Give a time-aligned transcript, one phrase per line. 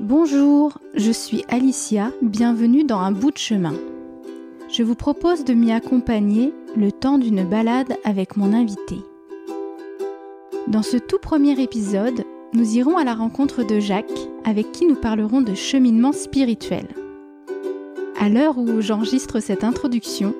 [0.00, 3.74] Bonjour, je suis Alicia, bienvenue dans Un bout de chemin.
[4.68, 8.96] Je vous propose de m'y accompagner le temps d'une balade avec mon invité.
[10.66, 14.10] Dans ce tout premier épisode, nous irons à la rencontre de Jacques,
[14.44, 16.88] avec qui nous parlerons de cheminement spirituel.
[18.18, 20.34] À l'heure où j'enregistre cette introduction,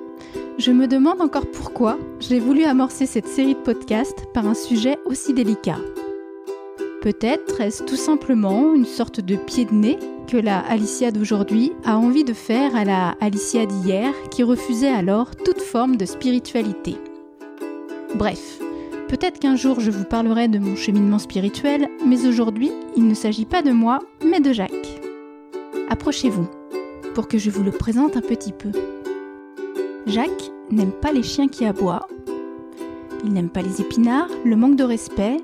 [0.57, 4.99] je me demande encore pourquoi j'ai voulu amorcer cette série de podcasts par un sujet
[5.05, 5.79] aussi délicat.
[7.05, 11.99] Peut-être est-ce tout simplement une sorte de pied de nez que la Alicia d'aujourd'hui a
[11.99, 16.95] envie de faire à la Alicia d'hier qui refusait alors toute forme de spiritualité.
[18.15, 18.59] Bref,
[19.07, 23.45] peut-être qu'un jour je vous parlerai de mon cheminement spirituel, mais aujourd'hui il ne s'agit
[23.45, 24.99] pas de moi, mais de Jacques.
[25.91, 26.47] Approchez-vous
[27.13, 28.71] pour que je vous le présente un petit peu.
[30.07, 32.07] Jacques n'aime pas les chiens qui aboient.
[33.23, 35.37] Il n'aime pas les épinards, le manque de respect,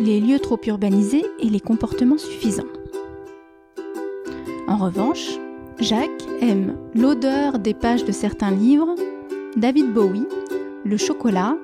[0.00, 2.64] les lieux trop urbanisés et les comportements suffisants.
[4.66, 5.38] En revanche,
[5.78, 8.94] Jacques aime l'odeur des pages de certains livres,
[9.56, 10.26] David Bowie,
[10.84, 11.56] le chocolat,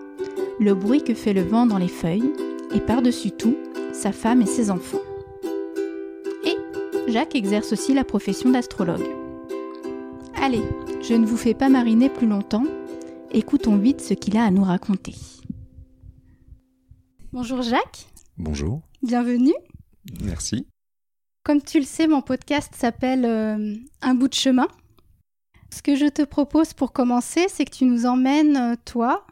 [0.58, 2.32] le bruit que fait le vent dans les feuilles,
[2.72, 3.56] et par-dessus tout,
[3.92, 5.00] sa femme et ses enfants.
[6.44, 6.56] Et
[7.10, 9.08] Jacques exerce aussi la profession d'astrologue.
[10.40, 10.62] Allez,
[11.02, 12.64] je ne vous fais pas mariner plus longtemps,
[13.32, 15.14] écoutons vite ce qu'il a à nous raconter.
[17.32, 18.06] Bonjour Jacques.
[18.42, 18.80] Bonjour.
[19.02, 19.52] Bienvenue.
[20.22, 20.66] Merci.
[21.44, 24.66] Comme tu le sais, mon podcast s'appelle euh, Un bout de chemin.
[25.70, 29.26] Ce que je te propose pour commencer, c'est que tu nous emmènes, euh, toi,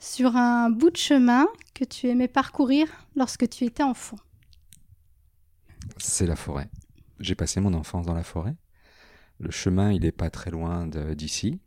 [0.00, 4.18] sur un bout de chemin que tu aimais parcourir lorsque tu étais enfant.
[5.96, 6.68] C'est la forêt.
[7.20, 8.54] J'ai passé mon enfance dans la forêt.
[9.40, 11.58] Le chemin, il n'est pas très loin d'ici,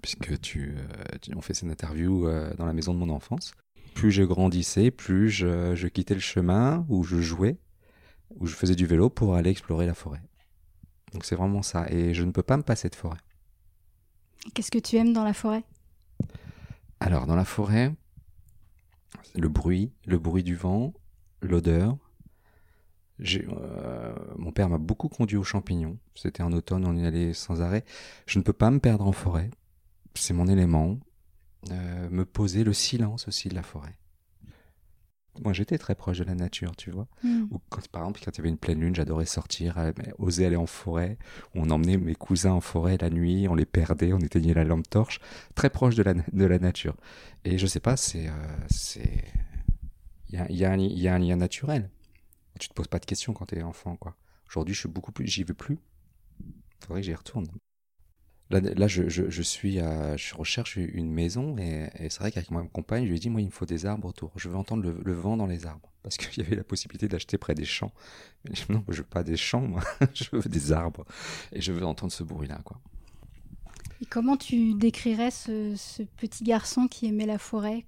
[0.00, 2.26] puisque tu, euh, tu, on fait cette interview
[2.56, 3.52] dans la maison de mon enfance
[3.94, 7.58] plus je grandissais, plus je, quittais le chemin où je jouais,
[8.36, 10.22] où je faisais du vélo pour aller explorer la forêt.
[11.12, 11.86] Donc c'est vraiment ça.
[11.90, 13.18] Et je ne peux pas me passer de forêt.
[14.54, 15.64] Qu'est-ce que tu aimes dans la forêt?
[17.00, 17.94] Alors, dans la forêt,
[19.34, 20.92] le bruit, le bruit du vent,
[21.40, 21.96] l'odeur.
[23.20, 25.98] Euh, mon père m'a beaucoup conduit aux champignons.
[26.14, 27.84] C'était en automne, on y allait sans arrêt.
[28.26, 29.50] Je ne peux pas me perdre en forêt.
[30.14, 30.98] C'est mon élément.
[31.70, 33.96] Euh, me poser le silence aussi de la forêt.
[35.42, 37.06] Moi, j'étais très proche de la nature, tu vois.
[37.22, 37.44] Hmm.
[37.50, 40.44] Ou quand, par exemple, quand il y avait une pleine lune, j'adorais sortir, euh, oser
[40.44, 41.18] aller en forêt.
[41.54, 44.90] On emmenait mes cousins en forêt la nuit, on les perdait, on éteignait la lampe
[44.90, 45.20] torche,
[45.54, 46.96] très proche de la, de la nature.
[47.44, 49.02] Et je sais pas, c'est, euh,
[50.28, 51.90] il y a, y, a y a, un lien naturel.
[52.58, 54.16] Tu te poses pas de questions quand tu es enfant, quoi.
[54.48, 55.78] Aujourd'hui, je suis beaucoup plus, j'y veux plus.
[56.80, 57.46] Faudrait que j'y retourne.
[58.52, 63.08] Là, je, suis à, je recherche une maison et, c'est vrai qu'avec ma compagne, je
[63.08, 64.30] lui ai dit, moi, il me faut des arbres autour.
[64.36, 65.88] Je veux entendre le, vent dans les arbres.
[66.02, 67.92] Parce qu'il y avait la possibilité d'acheter près des champs.
[68.46, 69.82] Mais je, non, je veux pas des champs, moi.
[70.14, 71.06] je veux des arbres.
[71.52, 72.78] Et je veux entendre ce bruit-là, quoi.
[74.02, 77.86] Et comment tu décrirais ce, petit garçon qui aimait la forêt?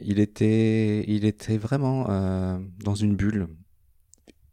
[0.00, 3.48] Il était, il était vraiment euh, dans une bulle,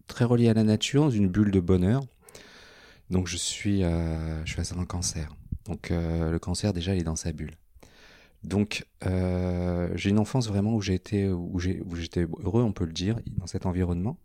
[0.08, 2.04] très relié à la nature, dans une bulle de bonheur.
[3.12, 5.36] Donc je suis, euh, je suis un cancer.
[5.66, 7.52] Donc euh, le cancer déjà il est dans sa bulle.
[8.44, 12.94] Donc euh, j'ai une enfance vraiment où j'ai été, où j'étais heureux, on peut le
[12.94, 14.18] dire, dans cet environnement.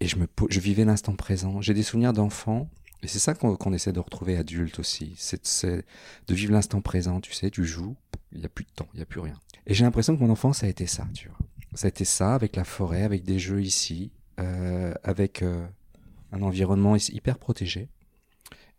[0.00, 1.62] Et je me, je vivais l'instant présent.
[1.62, 2.68] J'ai des souvenirs d'enfant.
[3.02, 5.14] Et c'est ça qu'on essaie de retrouver adulte aussi.
[5.16, 5.84] C'est
[6.26, 7.94] de vivre l'instant présent, tu sais, tu joues,
[8.32, 9.34] il n'y a plus de temps, il n'y a plus rien.
[9.66, 11.38] Et j'ai l'impression que mon enfance a été ça, tu vois.
[11.74, 14.12] Ça a été ça, avec la forêt, avec des jeux ici,
[15.04, 15.44] avec
[16.32, 17.88] un environnement hyper protégé.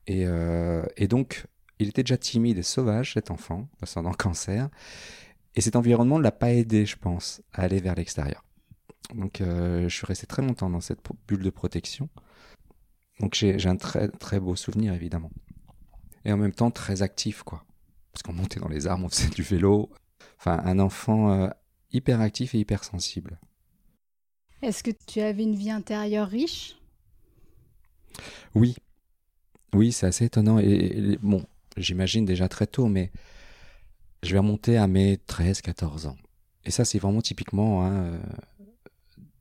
[0.05, 1.45] Et, euh, et, donc,
[1.79, 4.69] il était déjà timide et sauvage, cet enfant, passant dans cancer.
[5.55, 8.43] Et cet environnement ne l'a pas aidé, je pense, à aller vers l'extérieur.
[9.13, 12.09] Donc, euh, je suis resté très longtemps dans cette bulle de protection.
[13.19, 15.31] Donc, j'ai un très, très beau souvenir, évidemment.
[16.25, 17.63] Et en même temps, très actif, quoi.
[18.13, 19.89] Parce qu'on montait dans les arbres, on faisait du vélo.
[20.39, 21.49] Enfin, un enfant euh,
[21.91, 23.39] hyper actif et hyper sensible.
[24.61, 26.76] Est-ce que tu avais une vie intérieure riche?
[28.55, 28.75] Oui.
[29.73, 30.59] Oui, c'est assez étonnant.
[30.59, 33.11] Et, bon, j'imagine déjà très tôt, mais
[34.23, 36.17] je vais remonter à mes 13, 14 ans.
[36.65, 38.19] Et ça, c'est vraiment typiquement hein,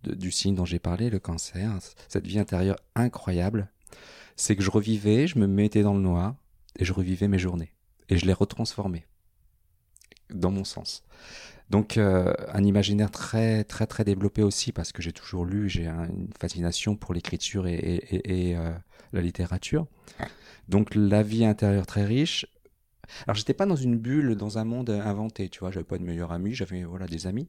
[0.04, 1.72] du signe dont j'ai parlé, le cancer.
[2.08, 3.68] Cette vie intérieure incroyable.
[4.36, 6.34] C'est que je revivais, je me mettais dans le noir
[6.78, 7.72] et je revivais mes journées.
[8.08, 9.06] Et je les retransformais.
[10.30, 11.04] Dans mon sens.
[11.70, 15.86] Donc euh, un imaginaire très très très développé aussi parce que j'ai toujours lu, j'ai
[15.86, 18.72] une fascination pour l'écriture et, euh,
[19.12, 19.86] la littérature.
[20.68, 22.46] Donc la vie intérieure très riche.
[23.26, 26.02] Alors j'étais pas dans une bulle, dans un monde inventé, tu vois, j'avais pas de
[26.02, 27.48] meilleurs amis, j'avais voilà des amis,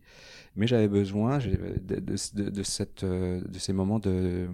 [0.56, 4.48] mais j'avais besoin de, de, cette, euh, de ces moments de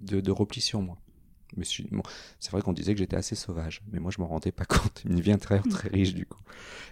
[0.00, 0.98] de, repli sur moi.
[1.90, 2.02] Bon,
[2.40, 5.02] c'est vrai qu'on disait que j'étais assez sauvage, mais moi je m'en rendais pas compte.
[5.04, 6.40] Une vie intérieure très riche du coup,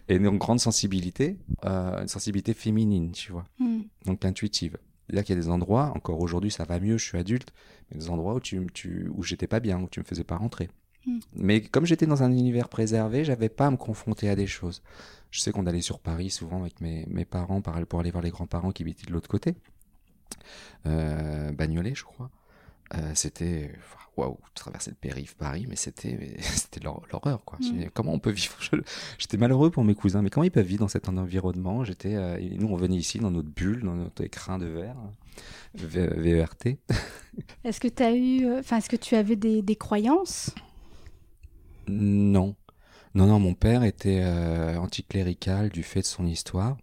[0.09, 3.81] et une grande sensibilité, euh, une sensibilité féminine, tu vois, mm.
[4.07, 4.79] donc intuitive.
[5.11, 7.53] Là, qu'il y a des endroits, encore aujourd'hui, ça va mieux, je suis adulte,
[7.91, 10.37] mais des endroits où tu, tu où j'étais pas bien, où tu me faisais pas
[10.37, 10.71] rentrer.
[11.07, 11.19] Mm.
[11.35, 14.83] Mais comme j'étais dans un univers préservé, j'avais pas à me confronter à des choses.
[15.31, 18.31] Je sais qu'on allait sur Paris souvent avec mes, mes parents pour aller voir les
[18.31, 19.55] grands-parents qui habitaient de l'autre côté.
[20.87, 22.31] Euh, Bagnolet, je crois.
[22.93, 23.73] Euh, c'était
[24.17, 27.59] waouh, traverser le périph Paris, mais c'était c'était l'horreur quoi.
[27.61, 27.87] Mm.
[27.93, 28.57] Comment on peut vivre?
[29.19, 31.85] J'étais malheureux pour mes cousins, mais comment ils peuvent vivre dans cet environnement?
[31.85, 34.97] J'étais, euh, nous on venait ici dans notre bulle, dans notre écrin de verre,
[35.75, 36.67] VERT.
[37.65, 40.55] Est-ce que tu as eu, euh, enfin, est-ce que tu avais des, des croyances?
[41.89, 42.55] Non,
[43.15, 43.41] non, non.
[43.41, 46.77] Mon père était euh, anticlérical du fait de son histoire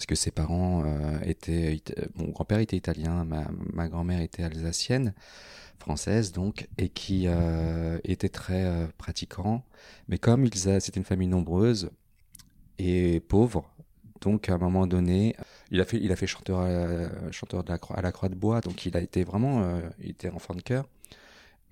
[0.00, 1.78] parce que ses parents euh, étaient,
[2.14, 5.12] mon grand-père était italien, ma, grand-mère était alsacienne,
[5.78, 9.62] française donc, et qui euh, était très euh, pratiquant.
[10.08, 11.90] Mais comme ils c'était une famille nombreuse
[12.78, 13.70] et pauvre,
[14.22, 15.36] donc à un moment donné,
[15.70, 20.12] il a fait, chanteur, à, la, croix de bois, donc il a été vraiment, il
[20.12, 20.88] était enfant de cœur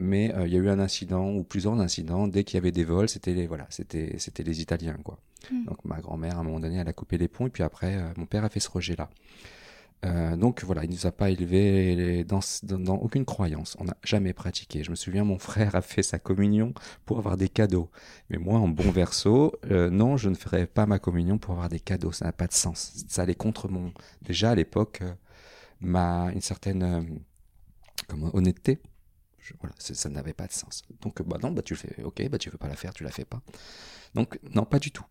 [0.01, 2.85] mais il y a eu un incident ou plusieurs incidents dès qu'il y avait des
[2.85, 5.19] vols c'était les voilà c'était les Italiens quoi
[5.51, 5.65] Hmm.
[5.65, 7.97] Donc ma grand-mère, à un moment donné, elle a coupé les ponts, et puis après,
[7.97, 9.09] euh, mon père a fait ce rejet-là.
[10.05, 13.77] Euh, donc voilà, il ne nous a pas élevés dans, dans, aucune croyance.
[13.81, 14.85] On n'a jamais pratiqué.
[14.85, 16.73] Je me souviens, mon frère a fait sa communion
[17.05, 17.91] pour avoir des cadeaux.
[18.31, 21.69] Mais moi, en bon verso, euh, non, je ne ferai pas ma communion pour avoir
[21.69, 22.13] des cadeaux.
[22.13, 23.05] Ça n'a pas de sens.
[23.09, 23.93] Ça allait contre mon.
[24.23, 25.03] Déjà à l'époque,
[25.81, 27.21] ma une certaine
[28.33, 28.79] honnêteté.
[29.61, 30.83] voilà, ça n'avait pas de sens.
[31.01, 32.03] Donc bah non, bah tu le fais.
[32.05, 33.43] Ok, bah tu veux pas la faire, tu la fais pas.
[34.15, 35.05] Donc non, pas du tout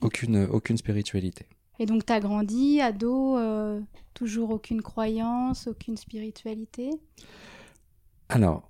[0.00, 1.46] aucune, aucune spiritualité.
[1.80, 3.80] Et donc, tu as grandi, ado, euh,
[4.12, 6.90] toujours aucune croyance, aucune spiritualité?
[8.28, 8.68] Alors,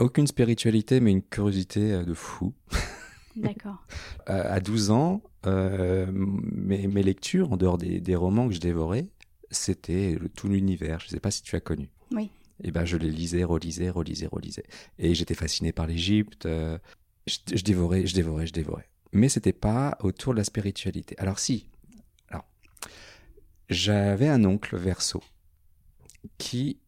[0.00, 2.52] aucune spiritualité, mais une curiosité euh, de fou.
[3.36, 3.84] D'accord.
[4.26, 9.08] à 12 ans, euh, mes, mes, lectures, en dehors des, des romans que je dévorais,
[9.50, 11.00] c'était tout l'univers.
[11.00, 11.88] Je ne sais pas si tu as connu.
[12.12, 12.30] Oui.
[12.62, 14.64] Et eh ben, je les lisais, relisais, relisais, relisais.
[15.00, 16.46] Et j'étais fasciné par l'Égypte.
[16.46, 16.78] je,
[17.26, 21.14] je, dévorais, je dévorais, je dévorais mais c'était pas autour de la spiritualité.
[21.18, 21.70] Alors si,
[22.28, 22.44] alors
[23.70, 25.22] j'avais un oncle verso
[26.36, 26.78] qui,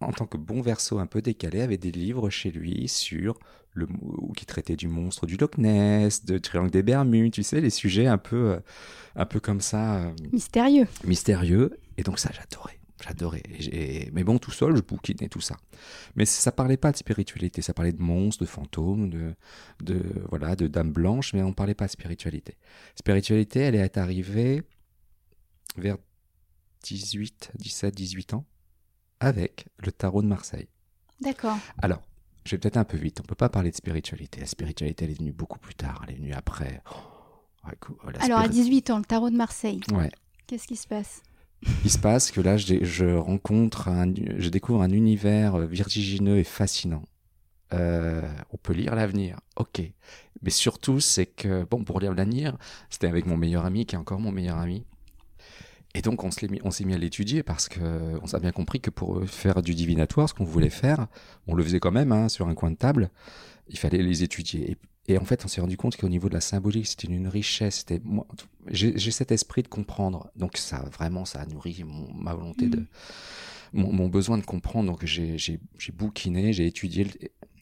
[0.00, 3.38] en tant que bon verso un peu décalé, avait des livres chez lui sur
[3.74, 3.86] le
[4.36, 8.06] qui traitait du monstre du Loch Ness, de triangle des Bermudes, tu sais, les sujets
[8.06, 8.60] un peu, euh,
[9.16, 9.96] un peu comme ça.
[9.96, 10.86] Euh, mystérieux.
[11.04, 11.78] Mystérieux.
[11.96, 12.78] Et donc ça, j'adorais.
[13.02, 13.42] J'adorais.
[14.12, 15.56] Mais bon, tout seul, je bouquinais tout ça.
[16.14, 17.60] Mais ça parlait pas de spiritualité.
[17.62, 19.34] Ça parlait de monstres, de fantômes, de,
[19.82, 22.56] de voilà, de dames blanches, mais on parlait pas de spiritualité.
[22.94, 24.62] Spiritualité, elle est arrivée
[25.76, 25.96] vers
[26.84, 28.44] 18, 17, 18 ans
[29.20, 30.68] avec le tarot de Marseille.
[31.20, 31.58] D'accord.
[31.78, 32.02] Alors,
[32.44, 33.20] je vais peut-être un peu vite.
[33.20, 34.40] On peut pas parler de spiritualité.
[34.40, 36.02] La spiritualité, elle est venue beaucoup plus tard.
[36.06, 36.82] Elle est venue après.
[36.90, 37.70] Oh,
[38.18, 39.80] Alors, à 18 ans, le tarot de Marseille.
[39.92, 40.10] Ouais.
[40.46, 41.22] Qu'est-ce qui se passe?
[41.84, 47.04] Il se passe que là, je, rencontre, un, je découvre un univers vertigineux et fascinant.
[47.72, 48.22] Euh,
[48.52, 49.82] on peut lire l'avenir, ok.
[50.42, 52.56] Mais surtout, c'est que, bon, pour lire l'avenir,
[52.90, 54.84] c'était avec mon meilleur ami, qui est encore mon meilleur ami.
[55.94, 59.24] Et donc, on s'est mis, à l'étudier parce que on s'est bien compris que pour
[59.26, 61.06] faire du divinatoire, ce qu'on voulait faire,
[61.46, 63.10] on le faisait quand même hein, sur un coin de table.
[63.68, 64.70] Il fallait les étudier.
[64.70, 64.76] Et
[65.08, 67.78] et en fait, on s'est rendu compte qu'au niveau de la symbolique, c'était une richesse.
[67.78, 68.00] C'était
[68.68, 70.30] j'ai cet esprit de comprendre.
[70.36, 72.78] Donc ça, vraiment, ça a nourri ma volonté de,
[73.72, 73.82] mm.
[73.90, 74.90] mon, besoin de comprendre.
[74.90, 75.60] Donc j'ai
[75.92, 77.08] bouquiné, j'ai étudié.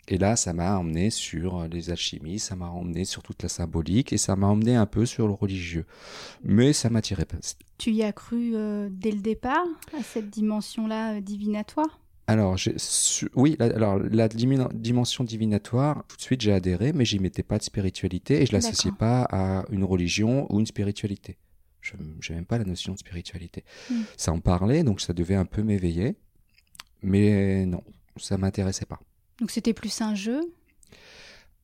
[0.09, 4.13] Et là, ça m'a emmené sur les alchimies, ça m'a emmené sur toute la symbolique
[4.13, 5.87] et ça m'a emmené un peu sur le religieux.
[6.43, 7.37] Mais ça m'attirait pas.
[7.79, 9.67] Tu y as cru euh, dès le départ
[9.97, 12.01] à cette dimension-là euh, divinatoire?
[12.27, 12.57] Alors,
[13.35, 17.59] oui, la, alors la dimension divinatoire, tout de suite j'ai adhéré, mais j'y mettais pas
[17.59, 21.39] de spiritualité et je l'associais pas à une religion ou une spiritualité.
[21.81, 23.65] Je n'ai même pas la notion de spiritualité.
[23.91, 24.03] Hmm.
[24.17, 26.17] Ça en parlait, donc ça devait un peu m'éveiller,
[27.03, 27.83] mais non,
[28.17, 29.01] ça m'intéressait pas.
[29.41, 30.41] Donc c'était plus un jeu?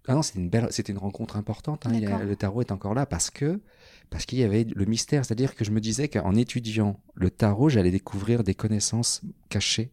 [0.09, 1.87] Ah non, c'était une belle, c'était une rencontre importante.
[1.87, 2.25] Hein.
[2.25, 3.61] le tarot est encore là parce que
[4.09, 7.69] parce qu'il y avait le mystère, c'est-à-dire que je me disais qu'en étudiant le tarot,
[7.69, 9.93] j'allais découvrir des connaissances cachées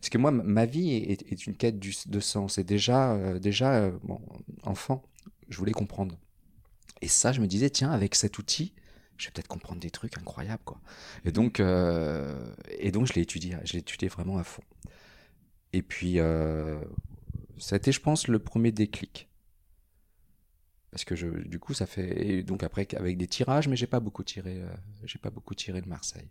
[0.00, 2.58] parce que moi, ma vie est, une quête de sens.
[2.58, 3.92] Et déjà, euh, déjà euh,
[4.62, 5.02] enfant,
[5.48, 6.18] je voulais comprendre.
[7.02, 8.74] Et ça, je me disais, tiens, avec cet outil,
[9.16, 10.80] je vais peut-être comprendre des trucs incroyables, quoi.
[11.24, 14.62] Et donc, euh, et donc, je l'ai étudié, je l'ai étudié vraiment à fond.
[15.72, 16.16] Et puis,
[17.58, 19.28] ça a été, je pense, le premier déclic.
[20.90, 24.00] Parce que du coup, ça fait, et donc après, avec des tirages, mais j'ai pas
[24.00, 24.62] beaucoup tiré,
[25.04, 26.30] j'ai pas beaucoup tiré de Marseille.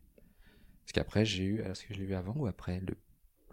[0.85, 2.79] Parce qu'après, j'ai eu, est-ce que je l'ai eu avant ou après?
[2.79, 2.95] Le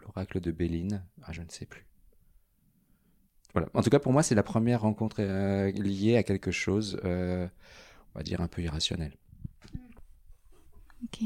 [0.02, 1.04] l'oracle de Béline.
[1.22, 1.86] Ah, je ne sais plus.
[3.52, 3.68] Voilà.
[3.74, 7.46] En tout cas, pour moi, c'est la première rencontre euh, liée à quelque chose, euh,
[8.14, 9.12] on va dire, un peu irrationnel.
[11.04, 11.22] Ok.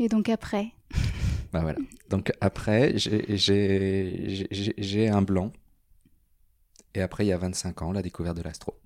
[0.00, 0.68] Et donc après
[1.52, 1.78] Bah voilà.
[2.10, 3.48] Donc après, j'ai
[5.08, 5.52] un blanc.
[6.94, 8.78] Et après, il y a 25 ans, la découverte de l'astro.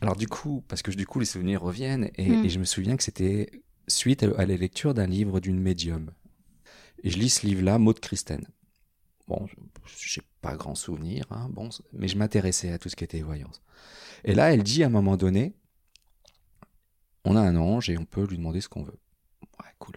[0.00, 2.48] Alors du coup, parce que du coup, les souvenirs reviennent, et, hmm.
[2.48, 3.50] je me souviens que c'était
[3.88, 6.12] suite à la lecture d'un livre d'une médium.
[7.02, 8.46] Et je lis ce livre-là, Maud Christen.
[9.28, 9.46] Bon,
[9.96, 13.62] j'ai pas grand souvenir, hein, bon, mais je m'intéressais à tout ce qui était voyance.
[14.24, 15.54] Et là, elle dit à un moment donné,
[17.24, 18.98] on a un ange et on peut lui demander ce qu'on veut.
[19.60, 19.96] Ouais, cool.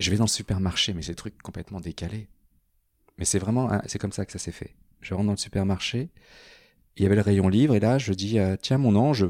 [0.00, 2.28] Je vais dans le supermarché, mais c'est des trucs complètement décalés.
[3.18, 4.74] Mais c'est vraiment, c'est comme ça que ça s'est fait.
[5.00, 6.10] Je rentre dans le supermarché,
[6.96, 9.26] il y avait le rayon livre, et là, je dis, euh, tiens, mon ange,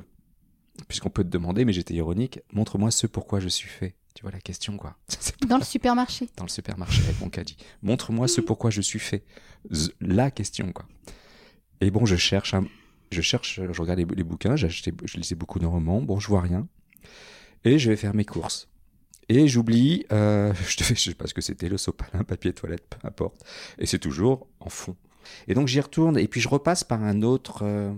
[0.88, 3.94] puisqu'on peut te demander, mais j'étais ironique, montre-moi ce pourquoi je suis fait.
[4.16, 4.96] Tu vois la question, quoi.
[5.46, 6.30] Dans le supermarché.
[6.38, 7.58] Dans le supermarché, avec mon caddie.
[7.82, 9.22] Montre-moi ce pourquoi je suis fait.
[10.00, 10.86] La question, quoi.
[11.82, 12.54] Et bon, je cherche,
[13.12, 14.66] je cherche, je regarde les, bouquins, je
[15.16, 16.00] lisais beaucoup de romans.
[16.00, 16.66] Bon, je vois rien.
[17.64, 18.68] Et je vais faire mes courses.
[19.28, 23.06] Et j'oublie, euh, je, je sais pas ce que c'était, le sopalin, papier toilette, peu
[23.06, 23.44] importe.
[23.78, 24.96] Et c'est toujours en fond.
[25.46, 27.92] Et donc j'y retourne, et puis je repasse par un autre, euh,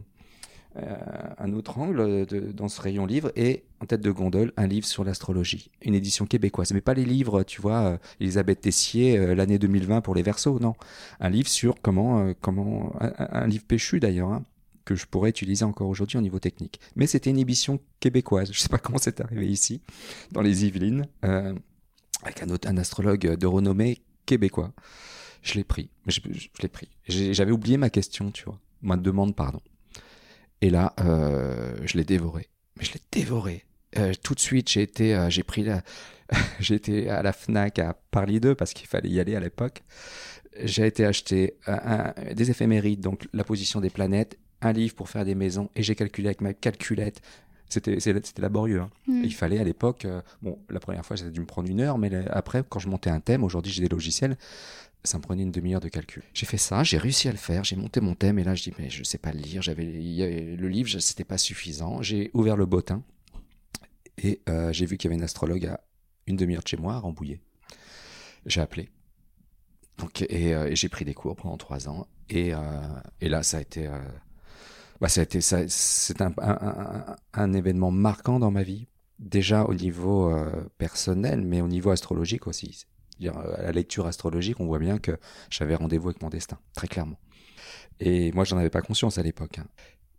[1.38, 5.04] un autre angle dans ce rayon livre et en tête de gondole un livre sur
[5.04, 6.72] l'astrologie, une édition québécoise.
[6.72, 10.58] Mais pas les livres, tu vois, euh, Elisabeth Tessier, euh, l'année 2020 pour les versos,
[10.60, 10.74] non.
[11.20, 14.44] Un livre sur comment, comment, un, livre péchu d'ailleurs, hein,
[14.84, 16.80] que je pourrais utiliser encore aujourd'hui au niveau technique.
[16.96, 18.50] Mais c'était une édition québécoise.
[18.52, 19.80] Je sais pas comment c'est arrivé ici,
[20.32, 24.72] dans les Yvelines, avec un, autre, un astrologue de renommée québécois.
[25.42, 25.88] Je l'ai pris.
[26.06, 26.88] Je, je l'ai pris.
[27.06, 28.58] J'avais oublié ma question, tu vois.
[28.82, 29.60] Ma demande, pardon.
[30.60, 32.48] Et là, euh, je l'ai dévoré.
[32.76, 33.64] Mais je l'ai dévoré.
[33.96, 35.82] Euh, tout de suite, j'ai été, euh, j'ai pris la,
[36.70, 39.82] été à la Fnac à Parly 2 parce qu'il fallait y aller à l'époque.
[40.64, 41.54] J'ai été acheter
[42.34, 45.94] des éphémérides, donc la position des planètes, un livre pour faire des maisons, et j'ai
[45.94, 47.20] calculé avec ma calculette.
[47.68, 47.98] C'était,
[48.38, 48.80] laborieux.
[48.80, 48.90] Hein.
[49.06, 49.24] Mm.
[49.24, 50.06] Il fallait à l'époque,
[50.42, 53.10] bon, la première fois, a dû me prendre une heure, mais après, quand je montais
[53.10, 54.36] un thème, aujourd'hui j'ai des logiciels,
[55.04, 56.22] ça me prenait une demi-heure de calcul.
[56.34, 58.62] J'ai fait ça, j'ai réussi à le faire, j'ai monté mon thème et là je
[58.62, 62.02] dis mais je sais pas le lire, j'avais le livre, c'était pas suffisant.
[62.02, 63.02] J'ai ouvert le bottin
[64.18, 65.80] et euh, j'ai vu qu'il y avait une astrologue à
[66.26, 67.40] une demi-heure de chez moi à Rambouillet.
[68.46, 68.88] J'ai appelé.
[69.98, 72.58] Donc, et, euh, j'ai pris des cours pendant trois ans et, euh,
[73.20, 73.88] et là ça a été
[75.00, 78.88] bah, ça a été ça, c'est un, un, un, événement marquant dans ma vie
[79.18, 80.32] déjà au niveau
[80.78, 82.86] personnel mais au niveau astrologique aussi
[83.26, 85.18] à la lecture astrologique, on voit bien que
[85.50, 87.18] j'avais rendez-vous avec mon destin, très clairement.
[88.00, 89.58] Et moi, j'en avais pas conscience à l'époque.
[89.58, 89.66] Hein.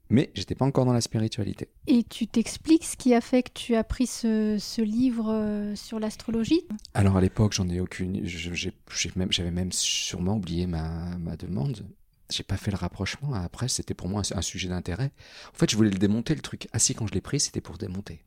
[0.10, 1.70] Mais j'étais pas encore dans la spiritualité.
[1.86, 6.00] Et tu t'expliques ce qui a fait que tu as pris ce, livre euh, sur
[6.00, 6.64] l'astrologie?
[6.96, 8.26] Alors à l'époque, j'en ai aucune.
[8.26, 11.86] J'avais même, sûrement oublié ma, ma demande.
[12.30, 13.34] J'ai pas fait le rapprochement.
[13.34, 15.12] Après, c'était pour moi un, sujet d'intérêt.
[15.54, 16.68] En fait, je voulais le démonter, le truc.
[16.74, 18.24] Assis, quand je l'ai pris, c'était pour démonter.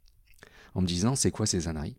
[0.75, 1.97] En me disant, c'est quoi ces âneries?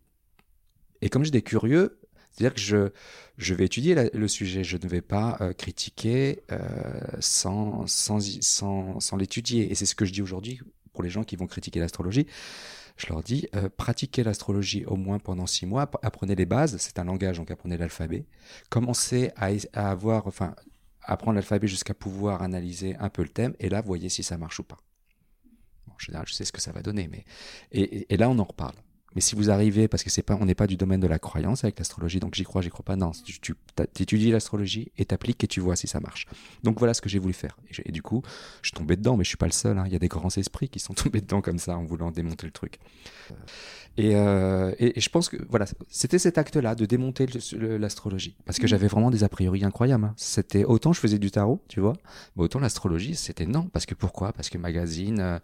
[1.01, 1.99] Et comme j'étais curieux,
[2.31, 2.89] c'est-à-dire que je,
[3.37, 6.59] je vais étudier le sujet, je ne vais pas euh, critiquer euh,
[7.19, 9.71] sans, sans, sans, sans l'étudier.
[9.71, 10.59] Et c'est ce que je dis aujourd'hui
[10.93, 12.27] pour les gens qui vont critiquer l'astrologie.
[12.97, 16.99] Je leur dis, euh, pratiquez l'astrologie au moins pendant six mois, apprenez les bases, c'est
[16.99, 18.25] un langage, donc apprenez l'alphabet.
[18.69, 20.55] Commencez à, à avoir, enfin,
[21.05, 24.59] apprendre l'alphabet jusqu'à pouvoir analyser un peu le thème, et là, voyez si ça marche
[24.59, 24.77] ou pas.
[25.89, 27.23] En général, je sais ce que ça va donner, mais
[27.71, 28.75] et là, on en reparle.
[29.15, 31.19] Mais si vous arrivez, parce que c'est pas, on n'est pas du domaine de la
[31.19, 32.95] croyance avec l'astrologie, donc j'y crois, j'y crois pas.
[32.95, 33.55] Non, tu, tu
[33.99, 36.27] étudies l'astrologie et t'appliques et tu vois si ça marche.
[36.63, 37.57] Donc voilà ce que j'ai voulu faire.
[37.85, 38.21] Et, du coup,
[38.61, 39.77] je suis tombé dedans, mais je suis pas le seul.
[39.77, 39.83] Hein.
[39.87, 42.45] Il y a des grands esprits qui sont tombés dedans comme ça en voulant démonter
[42.45, 42.79] le truc.
[43.97, 48.63] Et, euh, et, je pense que voilà, c'était cet acte-là de démonter l'astrologie, parce que
[48.63, 48.67] mmh.
[48.67, 50.05] j'avais vraiment des a priori incroyables.
[50.05, 50.13] Hein.
[50.17, 51.93] C'était autant je faisais du tarot, tu vois,
[52.35, 54.33] mais autant l'astrologie, c'était non, parce que pourquoi?
[54.33, 55.39] Parce que magazine, euh,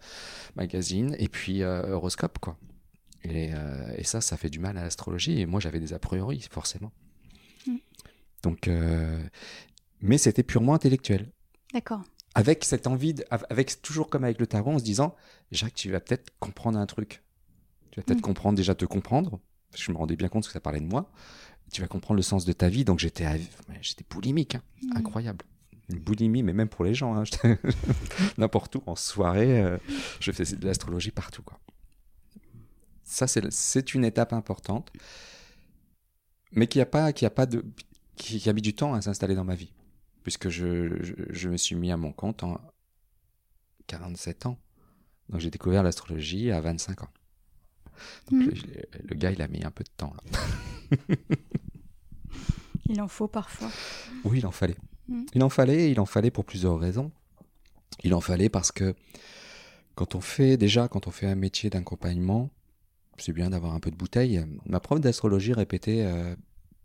[0.56, 2.56] magazine, et puis euh, horoscope, quoi.
[3.26, 5.40] Euh, et, ça, ça fait du mal à l'astrologie.
[5.40, 6.92] Et moi, j'avais des a priori, forcément.
[7.66, 7.76] Hmm.
[8.42, 9.22] Donc, euh,
[10.00, 11.30] mais c'était purement intellectuel.
[11.72, 12.02] D'accord.
[12.34, 15.14] Avec cette envie, avec toujours comme avec le tarot, en se disant,
[15.50, 17.22] Jacques, tu vas peut-être comprendre un truc.
[17.90, 18.22] Tu vas peut-être hmm.
[18.22, 19.40] comprendre déjà te comprendre.
[19.70, 21.10] Parce que je me rendais bien compte que ça parlait de moi.
[21.72, 22.84] Tu vas comprendre le sens de ta vie.
[22.84, 23.26] Donc j'étais,
[23.80, 24.62] j'étais boulimique, hein.
[24.82, 24.96] hmm.
[24.96, 25.44] incroyable
[25.90, 27.24] une boulimie, mais même pour les gens, hein.
[28.38, 29.76] n'importe où, en soirée, euh,
[30.20, 31.42] je faisais de l'astrologie partout.
[31.42, 31.58] Quoi.
[33.10, 34.92] Ça, c'est une étape importante,
[36.52, 37.64] mais qui a pas, qui a pas de,
[38.14, 39.72] qui, a mis du temps à s'installer dans ma vie,
[40.22, 40.96] puisque je,
[41.30, 42.60] je, me suis mis à mon compte en
[43.88, 44.58] 47 ans.
[45.28, 47.08] Donc j'ai découvert l'astrologie à 25 ans.
[48.30, 48.46] Donc mmh.
[48.46, 50.14] le, le, gars, il a mis un peu de temps.
[50.14, 51.16] Là.
[52.86, 53.70] Il en faut parfois.
[54.24, 54.76] Oui, il en fallait.
[55.08, 55.24] Mm.
[55.34, 57.10] Il en fallait, il en fallait pour plusieurs raisons.
[58.04, 58.94] Il en fallait parce que
[59.96, 62.50] quand on fait déjà, quand on fait un métier d'accompagnement,
[63.20, 64.44] c'est bien d'avoir un peu de bouteille.
[64.66, 66.34] Ma prof d'astrologie répétait, euh,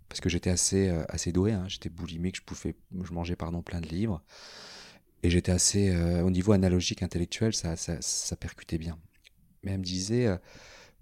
[0.10, 2.70] parce que j'étais assez, euh, assez doué, hein, j'étais boulimique, je,
[3.04, 4.22] je mangeais pardon, plein de livres,
[5.24, 9.00] et j'étais assez, euh, au niveau analogique, intellectuel, ça, ça, ça, percutait bien.
[9.63, 10.27] Mais elle me disait,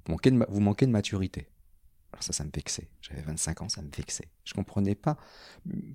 [0.06, 1.48] vous manquez, de, vous manquez de maturité.
[2.13, 2.88] Alors ça, ça me vexait.
[3.02, 4.30] J'avais 25 ans, ça me vexait.
[4.46, 5.18] Je comprenais pas.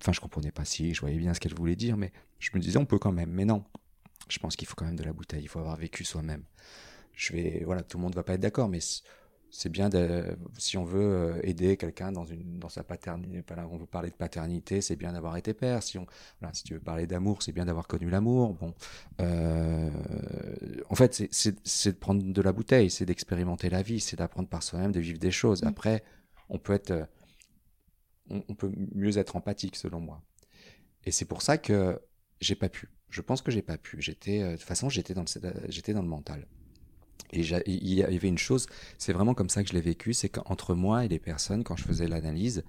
[0.01, 2.61] Enfin, je comprenais pas si, je voyais bien ce qu'elle voulait dire, mais je me
[2.61, 3.31] disais, on peut quand même.
[3.31, 3.65] Mais non,
[4.29, 5.43] je pense qu'il faut quand même de la bouteille.
[5.43, 6.43] Il faut avoir vécu soi-même.
[7.13, 8.81] Je vais, voilà, tout le monde va pas être d'accord, mais
[9.51, 13.77] c'est bien de, si on veut euh, aider quelqu'un dans une dans sa paternité on
[13.79, 15.83] veut parler de paternité c'est bien d'avoir été père.
[15.83, 16.07] Si on
[16.41, 18.55] voilà, si tu veux parler d'amour c'est bien d'avoir connu l'amour.
[18.55, 18.75] Bon
[19.21, 19.91] euh,
[20.91, 24.63] en fait c'est de prendre de la bouteille c'est d'expérimenter la vie c'est d'apprendre par
[24.63, 25.63] soi-même de vivre des choses.
[25.63, 25.69] Mmh.
[25.69, 26.05] après
[26.51, 27.05] on peut être euh,
[28.31, 30.23] on, peut mieux être empathique selon moi.
[31.05, 31.99] Et c'est pour ça que
[32.43, 32.91] j'ai pas pu.
[33.09, 34.03] Je pense que j'ai pas pu.
[34.03, 36.47] J'étais de toute façon j'étais dans le j'étais dans le mental
[37.33, 40.29] et il y avait une chose, c'est vraiment comme ça que je l'ai vécu, c'est
[40.29, 42.65] qu'entre moi et les personnes, quand je faisais l'analyse,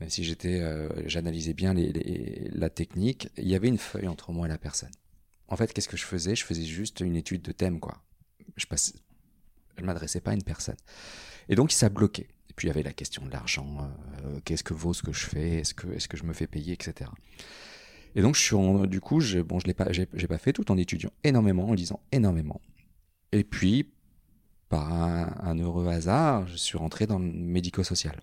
[0.00, 4.46] même si j'étais, euh, j'analysais bien la technique, il y avait une feuille entre moi
[4.46, 4.90] et la personne.
[5.48, 6.34] En fait, qu'est-ce que je faisais?
[6.34, 8.02] Je faisais juste une étude de thème, quoi.
[8.56, 8.66] Je
[9.78, 10.76] je m'adressais pas à une personne.
[11.48, 12.28] Et donc, ça bloquait.
[12.50, 13.90] Et puis, il y avait la question de l'argent.
[14.24, 15.58] Euh, qu'est-ce que vaut ce que je fais?
[15.58, 17.10] Est-ce que, je me fais payer, etc.
[18.14, 21.10] Et donc, je suis du coup, je, bon, je l'ai pas fait tout en étudiant
[21.22, 22.60] énormément, en lisant énormément.
[23.32, 23.92] Et puis,
[24.68, 28.20] par un, heureux hasard, je suis rentré dans le médico-social.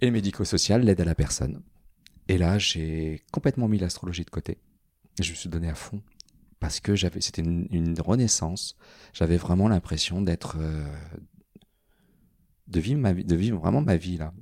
[0.00, 1.62] Et médico-social, l'aide à la personne.
[2.28, 4.58] Et là, j'ai complètement mis l'astrologie de côté.
[5.20, 6.02] Je me suis donné à fond.
[6.58, 8.76] Parce que j'avais, c'était une, renaissance.
[9.12, 10.86] J'avais vraiment l'impression d'être, euh,
[12.66, 14.32] de vivre vraiment ma vie là.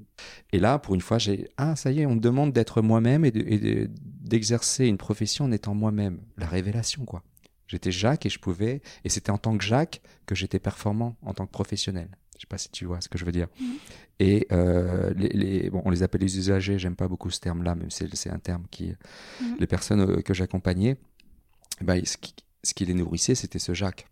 [0.52, 3.24] Et là, pour une fois, j'ai, ah, ça y est, on me demande d'être moi-même
[3.24, 6.20] et, d'exercer une profession en étant moi-même.
[6.36, 7.22] La révélation, quoi.
[7.68, 11.34] J'étais Jacques et je pouvais, et c'était en tant que Jacques que j'étais performant en
[11.34, 12.08] tant que professionnel.
[12.36, 13.48] Je sais pas si tu vois ce que je veux dire.
[13.60, 13.76] Mhm.
[14.20, 16.78] Et euh, les, bon, on les appelle les usagers.
[16.78, 18.94] J'aime pas beaucoup ce terme-là, même si c'est un terme qui,
[19.40, 19.56] mhm.
[19.58, 20.96] les personnes euh, que j'accompagnais,
[21.80, 24.08] bah, ce, qui, ce qui les nourrissait, c'était ce Jacques.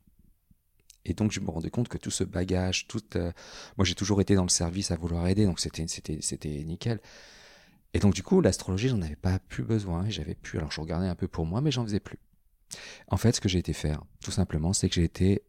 [1.06, 3.30] Et donc je me rendais compte que tout ce bagage, tout, euh,
[3.76, 7.00] moi j'ai toujours été dans le service à vouloir aider, donc c'était c'était c'était nickel.
[7.94, 10.58] Et donc du coup l'astrologie j'en avais pas plus besoin, j'avais plus.
[10.58, 12.18] Alors je regardais un peu pour moi, mais j'en faisais plus.
[13.08, 15.42] En fait, ce que j'ai été faire, tout simplement, c'est que j'ai été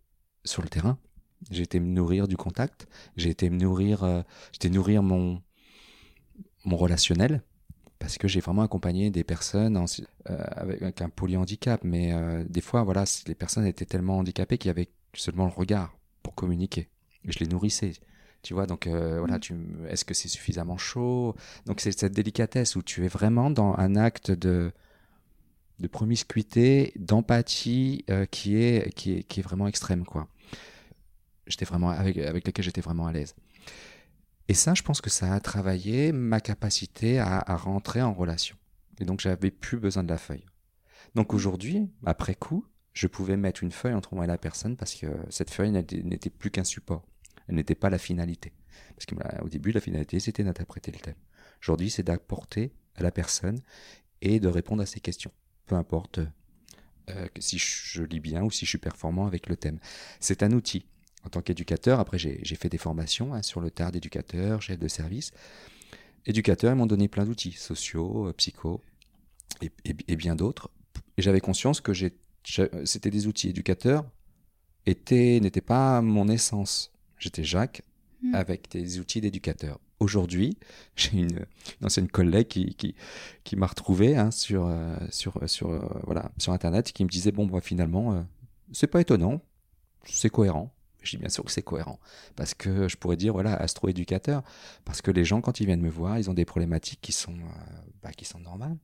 [0.46, 0.98] sur le terrain.
[1.52, 2.88] J'ai été me nourrir du contact.
[3.16, 5.42] J'ai été me nourrir, euh, j'étais nourrir mon
[6.66, 7.44] mon relationnel
[8.00, 9.78] parce que j'ai vraiment accompagné des personnes
[10.30, 11.84] euh, avec, un polyhandicap.
[11.84, 15.52] Mais euh, des fois, voilà, les personnes étaient tellement handicapées qu'il y avait seulement le
[15.52, 16.90] regard pour communiquer.
[17.26, 17.94] Et je les nourrissais.
[18.44, 19.56] Tu vois, donc voilà, tu,
[19.90, 21.36] est-ce que c'est suffisamment chaud?
[21.66, 24.72] Donc c'est cette délicatesse où tu es vraiment dans un acte de
[25.80, 30.28] de promiscuité, d'empathie euh, qui, est, qui, est, qui est vraiment extrême, quoi.
[31.46, 33.36] J'étais vraiment avec, avec j'étais vraiment à l'aise.
[34.50, 38.58] Et ça, je pense que ça a travaillé ma capacité à, à rentrer en relation.
[39.00, 40.46] Et donc, j'avais plus besoin de la feuille.
[41.16, 44.96] Donc aujourd'hui, après coup, je pouvais mettre une feuille entre moi et la personne parce
[44.96, 47.06] que cette feuille n'était plus qu'un support.
[47.48, 48.54] Elle n'était pas la finalité.
[48.96, 51.16] Parce qu'au début, la finalité, c'était d'interpréter le thème.
[51.62, 53.60] Aujourd'hui, c'est d'apporter à la personne
[54.22, 55.32] et de répondre à ses questions
[55.68, 56.20] peu importe
[57.10, 59.80] euh, si je lis bien ou si je suis performant avec le thème.
[60.20, 60.86] C'est un outil.
[61.24, 64.88] En tant qu'éducateur, après j'ai fait des formations hein, sur le tard d'éducateur, chef de
[64.88, 65.32] service.
[66.26, 68.82] Éducateur, ils m'ont donné plein d'outils, sociaux, euh, psycho
[69.62, 70.70] et, bien d'autres.
[71.18, 71.92] Et j'avais conscience que
[72.86, 74.06] c'était des outils éducateurs,
[74.86, 76.92] n'étaient pas mon essence.
[77.18, 77.82] J'étais Jacques
[78.22, 78.36] hmm.
[78.36, 80.58] avec des outils d'éducateur aujourd'hui,
[80.96, 81.46] j'ai une,
[81.84, 82.96] ancienne collègue qui, qui,
[83.44, 87.32] qui m'a retrouvé hein, sur, euh, sur, sur, euh, voilà, sur Internet qui me disait,
[87.32, 88.22] bon, bah, finalement, euh,
[88.72, 89.42] c'est pas étonnant,
[90.06, 90.74] c'est cohérent.
[91.04, 92.00] Je dis bien sûr que c'est cohérent.
[92.36, 94.44] Parce que je pourrais dire, voilà, astro-éducateur.
[94.84, 97.38] Parce que les gens, quand ils viennent me voir, ils ont des problématiques qui sont,
[98.04, 98.76] bah, qui sont normales.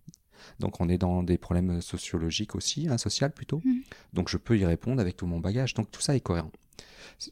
[0.60, 3.62] Donc on est dans des problèmes sociologiques aussi, hein, social plutôt.
[3.66, 3.80] Mmh.
[4.14, 5.74] Donc je peux y répondre avec tout mon bagage.
[5.74, 6.52] Donc tout ça est cohérent.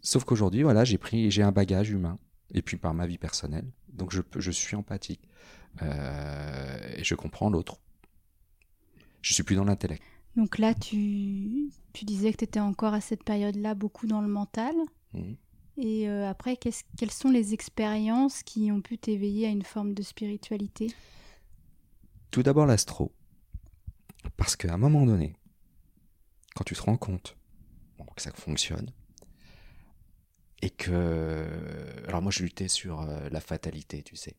[0.02, 2.18] Sauf qu'aujourd'hui, voilà, j'ai pris, j'ai un bagage humain
[2.54, 3.72] et puis par ma vie personnelle.
[3.90, 5.22] Donc je, je suis empathique
[5.82, 7.80] euh, et je comprends l'autre.
[9.22, 10.04] Je suis plus dans l'intellect.
[10.36, 14.28] Donc là, tu, tu disais que tu étais encore à cette période-là beaucoup dans le
[14.28, 14.74] mental.
[15.14, 15.34] Mmh.
[15.78, 20.04] Et euh, après, quelles sont les expériences qui ont pu t'éveiller à une forme de
[20.04, 20.94] spiritualité?
[22.30, 23.12] Tout d'abord l'astro.
[24.38, 25.36] Parce qu'à un moment donné,
[26.56, 27.38] quand tu te rends compte
[28.16, 28.92] que ça fonctionne,
[30.62, 31.46] et que.
[32.08, 34.36] Alors, moi, je luttais sur euh, la fatalité, tu sais.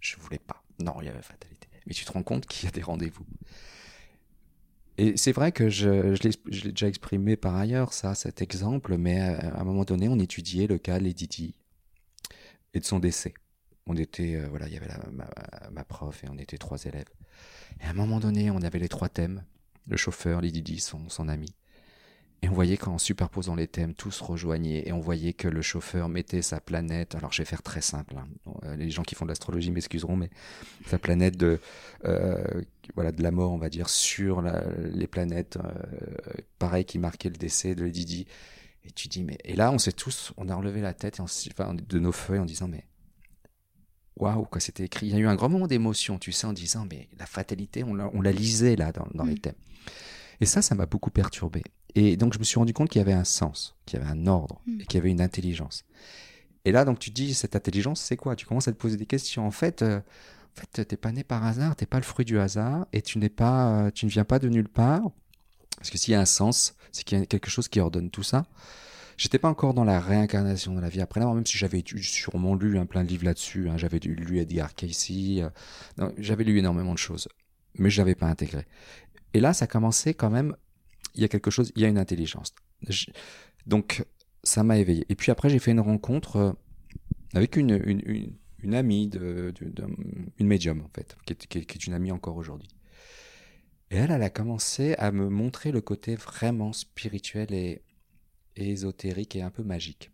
[0.00, 0.62] Je voulais pas.
[0.78, 1.68] Non, il y avait fatalité.
[1.86, 3.26] Mais tu te rends compte qu'il y a des rendez-vous.
[4.98, 9.20] Et c'est vrai que je, je l'ai déjà exprimé par ailleurs, ça, cet exemple, mais
[9.20, 11.54] à, un moment donné, on étudiait le cas Lady
[12.74, 13.34] et de son décès.
[13.86, 15.28] On était, euh, voilà, il y avait ma,
[15.70, 17.08] ma, prof et on était trois élèves.
[17.80, 19.44] Et à un moment donné, on avait les trois thèmes
[19.86, 21.54] le chauffeur, Lady son, son ami.
[22.44, 24.88] Et on voyait qu'en superposant les thèmes, tout se rejoignait.
[24.88, 27.14] Et on voyait que le chauffeur mettait sa planète.
[27.14, 28.16] Alors, je vais faire très simple.
[28.18, 28.26] Hein.
[28.64, 30.28] Euh, les gens qui font de l'astrologie m'excuseront, mais
[30.86, 31.60] sa planète de,
[32.04, 32.42] euh,
[32.96, 35.56] voilà, de la mort, on va dire, sur les planètes.
[35.56, 38.26] Euh, pareil, qui marquait le décès de Lady Di.
[38.84, 39.38] Et tu dis, mais.
[39.44, 40.32] Et là, on s'est tous.
[40.36, 42.88] On a relevé la tête et enfin, de nos feuilles en disant, mais.
[44.16, 45.06] Waouh, quoi, c'était écrit.
[45.06, 47.84] Il y a eu un grand moment d'émotion, tu sais, en disant, mais la fatalité,
[47.84, 49.38] on la, on la lisait là, dans, dans les mm.
[49.38, 49.54] thèmes.
[50.40, 51.62] Et ça, ça m'a beaucoup perturbé.
[51.94, 54.10] Et donc, je me suis rendu compte qu'il y avait un sens, qu'il y avait
[54.10, 54.80] un ordre, hmm.
[54.80, 55.84] et qu'il y avait une intelligence.
[56.64, 58.36] Et là, donc, tu te dis, cette intelligence, c'est quoi?
[58.36, 59.46] Tu commences à te poser des questions.
[59.46, 62.38] En fait, euh, en fait, t'es pas né par hasard, t'es pas le fruit du
[62.38, 65.02] hasard, et tu n'es pas, euh, tu ne viens pas de nulle part.
[65.76, 68.10] Parce que s'il y a un sens, c'est qu'il y a quelque chose qui ordonne
[68.10, 68.46] tout ça.
[69.16, 72.54] J'étais pas encore dans la réincarnation de la vie après la même si j'avais sûrement
[72.54, 73.68] lu un plein de livres là-dessus.
[73.68, 77.28] Hein, j'avais lu Edgar Casey, euh, j'avais lu énormément de choses,
[77.74, 78.66] mais je l'avais pas intégré.
[79.34, 80.56] Et là, ça commençait quand même
[81.14, 82.54] il y a quelque chose, il y a une intelligence.
[83.66, 84.04] donc,
[84.44, 85.06] ça m'a éveillé.
[85.08, 86.52] Et puis après, j'ai fait une rencontre euh,
[87.34, 87.80] avec une,
[88.62, 89.10] une, amie,
[90.38, 92.68] une médium en fait, qui est, qui est, une amie encore aujourd'hui.
[93.90, 97.82] Et elle, elle a commencé à me montrer le côté vraiment spirituel et,
[98.56, 100.10] ésotérique et un peu magique.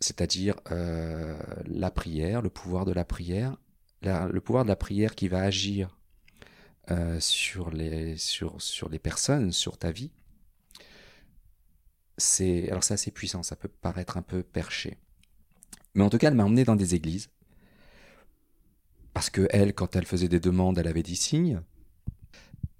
[0.00, 3.56] C'est-à-dire euh, la prière, le pouvoir de la prière,
[4.02, 5.96] le pouvoir de la prière qui va agir
[6.90, 10.10] euh, sur, les, sur, sur les personnes, sur ta vie,
[12.16, 14.98] c'est alors c'est assez puissant, ça peut paraître un peu perché.
[15.94, 17.30] Mais en tout cas, elle m'a emmené dans des églises.
[19.12, 21.60] Parce que elle, quand elle faisait des demandes, elle avait des signes.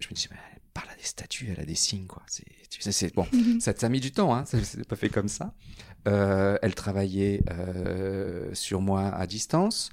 [0.00, 2.22] Je me dis, mais elle parle à des statues, elle a des signes, quoi.
[2.26, 3.26] C'est, tu sais, c'est bon,
[3.60, 4.44] ça t'a mis du temps, hein.
[4.44, 5.54] C'est pas fait comme ça.
[6.08, 9.90] Euh, elle travaillait euh, sur moi à distance.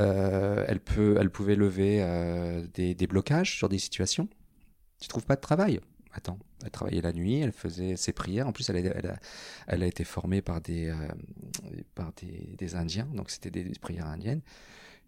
[0.00, 4.28] Euh, elle, peut, elle pouvait lever euh, des, blocages sur des situations.
[5.00, 5.80] Tu trouves pas de travail?
[6.12, 8.48] Attends, elle travaillait la nuit, elle faisait ses prières.
[8.48, 9.18] En plus, elle a,
[9.66, 10.94] elle a, été formée par des, euh,
[11.94, 14.40] par des, Indiens, donc c'était des, prières indiennes.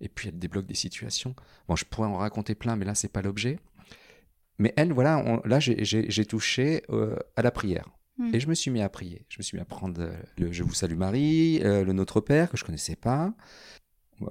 [0.00, 1.35] Et puis elle débloque des situations.
[1.68, 3.59] Bon, je pourrais en raconter plein, mais là, c'est pas l'objet.
[4.59, 6.83] Mais elle, voilà, là, j'ai touché
[7.37, 7.88] à la prière.
[8.18, 8.35] Hmm.
[8.35, 9.24] Et je me suis mis à prier.
[9.28, 12.57] Je me suis mis à prendre le Je vous salue Marie, le Notre Père, que
[12.57, 13.35] je connaissais pas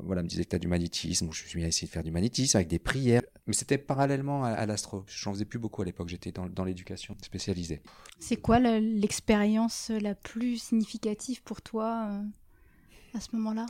[0.04, 2.12] voilà, me disait que tu as du magnétisme, je suis à essayer de faire du
[2.12, 3.21] magnétisme avec des prières.
[3.47, 5.04] Mais c'était parallèlement à, l'astro.
[5.08, 7.82] J'en faisais plus beaucoup à l'époque, j'étais dans, dans l'éducation spécialisée.
[8.19, 13.65] C'est quoi l'expérience la plus significative pour toi euh, à ce moment-là?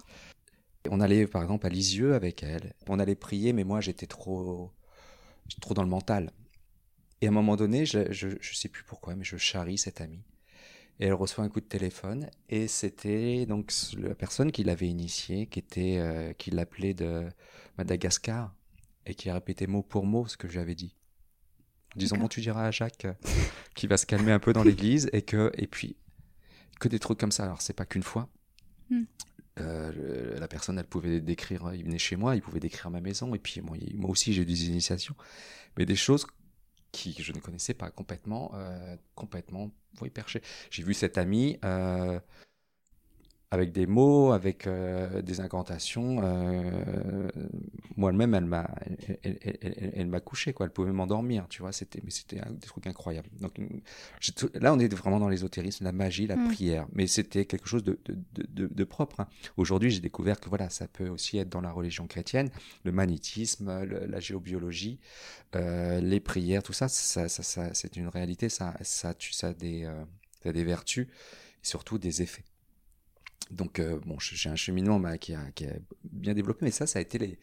[0.90, 2.74] On allait par exemple à Lisieux avec elle.
[2.88, 4.72] On allait prier, mais moi j'étais trop,
[5.62, 6.32] trop dans le mental.
[7.22, 10.24] Et à un moment donné, je, je sais plus pourquoi, mais je charrie cette amie
[11.02, 15.48] et elle reçoit un coup de téléphone et c'était donc la personne qui l'avait initié,
[15.48, 17.28] qui était euh, qui l'appelait de
[17.80, 18.54] Madagascar
[19.08, 20.96] et qui a répété mot pour mot ce que j'avais dit.
[21.96, 23.14] Disons bon tu diras à Jacques euh,
[23.76, 25.98] qui va se calmer un peu dans l'église et que et puis
[26.80, 27.46] que des trucs comme ça.
[27.46, 28.30] Alors c'est pas qu'une fois.
[28.92, 29.04] Hmm.
[29.60, 33.36] Euh, la personne, elle pouvait décrire, il venait chez moi, il pouvait décrire ma maison,
[33.36, 35.14] et puis moi, moi aussi j'ai des initiations,
[35.78, 36.26] mais des choses
[36.92, 40.42] qui je ne connaissais pas complètement, euh, complètement oui, perché.
[40.70, 42.20] J'ai vu cette amie euh,
[43.54, 46.22] avec des mots, avec euh, des incantations.
[46.24, 47.28] Euh,
[47.98, 48.74] moi-même, elle m'a,
[49.24, 50.66] elle, m'a couché, quoi.
[50.66, 51.74] Elle pouvait m'endormir, tu vois.
[51.74, 53.28] C'était, mais c'était des trucs incroyables.
[53.42, 53.60] Donc
[54.54, 56.54] là, on est vraiment dans l'ésotérisme, la magie, la mm.
[56.54, 56.88] prière.
[56.94, 59.20] Mais c'était quelque chose de, de, de, propre.
[59.20, 59.28] Hein.
[59.58, 62.50] Aujourd'hui, j'ai découvert que voilà, ça peut aussi être dans la religion chrétienne,
[62.86, 64.98] le magnétisme, la géobiologie,
[65.58, 68.48] euh, les prières, tout ça, ça, ça, c'est une réalité.
[68.48, 69.92] Ça, ça, tu, ça a des,
[70.42, 72.46] ça a des vertus et surtout des effets.
[73.52, 75.44] Donc, euh, bon, j'ai un cheminement bah, qui, a,
[76.04, 77.38] bien développé, mais ça, ça a été les,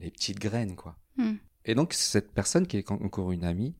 [0.00, 0.96] les petites graines, quoi.
[1.16, 1.34] Hmm.
[1.64, 3.74] Et donc, cette personne, qui est encore une amie,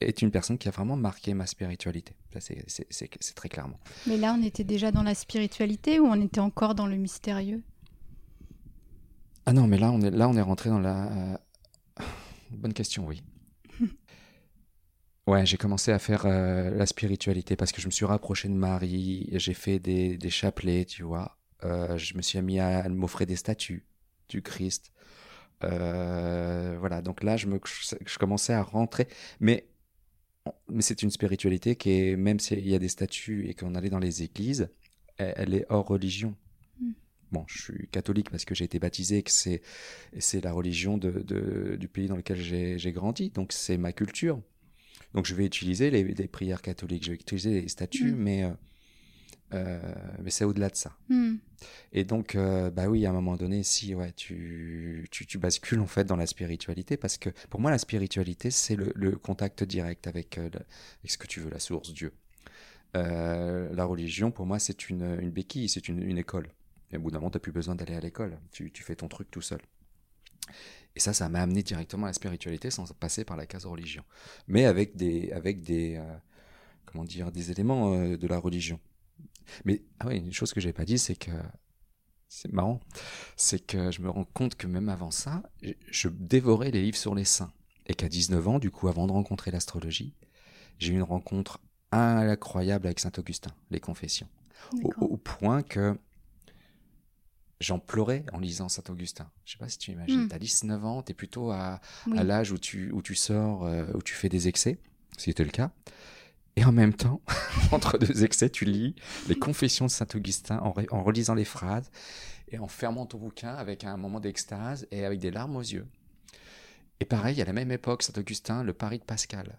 [0.00, 2.14] est une personne qui a vraiment marqué ma spiritualité.
[2.40, 3.78] C'est très clairement.
[4.06, 7.62] Mais là, on était déjà dans la spiritualité ou on était encore dans le mystérieux?
[9.46, 11.34] Ah non, mais là, on est, là, on est rentré dans la...
[11.34, 11.36] Euh,
[12.50, 13.22] bonne question, oui.
[15.26, 18.52] Ouais, j'ai commencé à faire euh, la spiritualité parce que je me suis rapproché de
[18.54, 21.38] Marie, j'ai fait des, des chapelets, tu vois.
[21.64, 23.86] Euh, je me suis mis à, m'offrir des statues
[24.28, 24.92] du Christ.
[25.62, 29.08] Euh, voilà, donc là, je, me, je, commençais à rentrer.
[29.40, 29.66] Mais,
[30.68, 33.88] mais c'est une spiritualité qui est, même s'il y a des statues et qu'on allait
[33.88, 34.68] dans les églises,
[35.16, 36.36] elle, est hors religion.
[36.80, 36.92] Hmm.
[37.32, 41.88] bon, je suis catholique parce que j'ai été baptisé, que c'est la religion de, du
[41.88, 44.42] pays dans lequel j'ai grandi, donc c'est ma culture.
[45.14, 48.16] Donc je vais utiliser les, prières catholiques, je vais utiliser les statuts, mm.
[48.16, 48.52] mais
[49.54, 49.78] euh,
[50.22, 50.96] mais c'est au-delà de ça.
[51.08, 51.36] Hmm.
[51.92, 55.80] Et donc, euh, bah oui, à un moment donné, si ouais, tu, tu, tu, bascules
[55.80, 59.62] en fait dans la spiritualité, parce que pour moi, la spiritualité, c'est le, le, contact
[59.62, 62.12] direct avec, euh, avec, ce que tu veux, la source, Dieu.
[62.94, 66.48] la religion, pour moi, c'est une, une béquille, c'est une, une, école.
[66.90, 68.38] Et au bout d'un moment, tu n'as plus besoin d'aller à l'école.
[68.50, 69.60] Tu, tu, fais ton truc tout seul.
[70.96, 74.04] Et ça, ça m'a amené directement à la spiritualité sans passer par la case religion.
[74.46, 76.00] Mais avec des, avec des,
[76.86, 78.78] comment dire, des éléments de la religion.
[79.64, 81.32] Mais ah oui, une chose que j'ai pas dit, c'est que
[82.28, 82.80] c'est marrant,
[83.36, 85.42] c'est que je me rends compte que même avant ça,
[85.90, 87.52] je dévorais les livres sur les saints.
[87.86, 90.14] Et qu'à 19 ans, du coup, avant de rencontrer l'astrologie,
[90.78, 91.60] j'ai eu une rencontre
[91.92, 94.28] incroyable avec Saint Augustin, les confessions.
[94.98, 95.96] Au, point que
[97.60, 99.30] j'en pleurais en lisant Saint Augustin.
[99.44, 101.80] Je sais pas si tu imagines, tu as 19 ans, tu es plutôt à,
[102.16, 104.78] à l'âge où tu, où tu sors, euh, où tu fais des excès,
[105.16, 105.70] si c'était le cas.
[106.56, 107.20] Et en même temps,
[107.72, 108.94] entre deux excès, tu lis
[109.28, 111.90] les confessions de Saint Augustin en, en, relisant les phrases
[112.48, 115.86] et en fermant ton bouquin avec un moment d'extase et avec des larmes aux yeux.
[117.00, 119.58] Et pareil, à la même époque, Saint Augustin, le Paris de Pascal.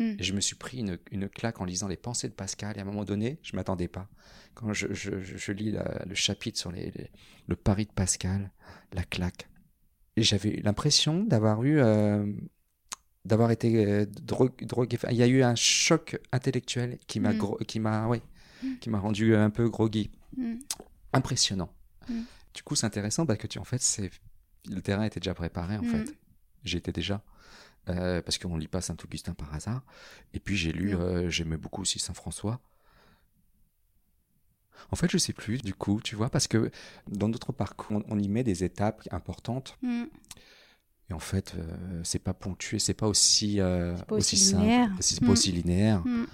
[0.00, 0.16] Hmm.
[0.18, 2.74] Et je me suis pris une, une, claque en lisant les pensées de Pascal.
[2.76, 4.08] Et à un moment donné, je m'attendais pas.
[4.54, 5.72] Quand je, je, je lis
[6.06, 6.90] le chapitre sur les,
[7.46, 8.50] le Paris de Pascal,
[8.94, 9.48] la claque.
[10.16, 12.26] Et j'avais l'impression d'avoir eu euh,
[13.26, 14.98] d'avoir été euh, drogué.
[15.10, 17.64] il y a eu un choc intellectuel qui m'a mm.
[17.68, 18.22] qui m'a ouais,
[18.62, 18.76] mm.
[18.80, 20.10] qui m'a rendu un peu groggy.
[21.12, 21.70] Impressionnant.
[22.54, 24.10] Du coup, c'est intéressant parce que tu en fait, c'est
[24.68, 26.16] le terrain était déjà préparé en fait.
[26.64, 27.22] J'étais déjà
[27.88, 29.82] euh, parce qu'on lit pas Saint Augustin par hasard.
[30.34, 32.60] Et puis j'ai lu, euh, j'aimais beaucoup aussi Saint François.
[34.92, 36.70] En fait, je sais plus du coup, tu vois, parce que
[37.08, 39.78] dans notre parcours, on y met des étapes importantes.
[41.10, 45.20] Et en fait, euh, c'est pas ponctué, c'est pas aussi, euh, pas aussi, simple, c'est
[45.20, 46.06] pas aussi linéaire.
[46.06, 46.26] Mm.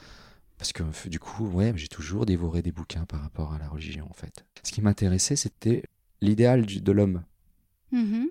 [0.59, 4.07] Parce que du coup, ouais, j'ai toujours dévoré des bouquins par rapport à la religion,
[4.09, 4.45] en fait.
[4.63, 5.83] Ce qui m'intéressait, c'était
[6.21, 7.23] l'idéal de l'homme.
[7.93, 8.27] Mm-hmm.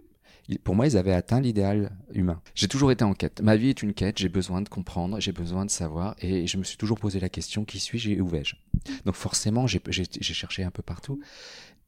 [0.63, 2.41] Pour moi, ils avaient atteint l'idéal humain.
[2.54, 3.41] J'ai toujours été en quête.
[3.41, 6.58] Ma vie est une quête, j'ai besoin de comprendre, j'ai besoin de savoir, et je
[6.58, 8.56] me suis toujours posé la question, qui suis-je et où vais-je?
[9.06, 9.82] Donc forcément, j'ai
[10.21, 11.19] cherché un peu partout.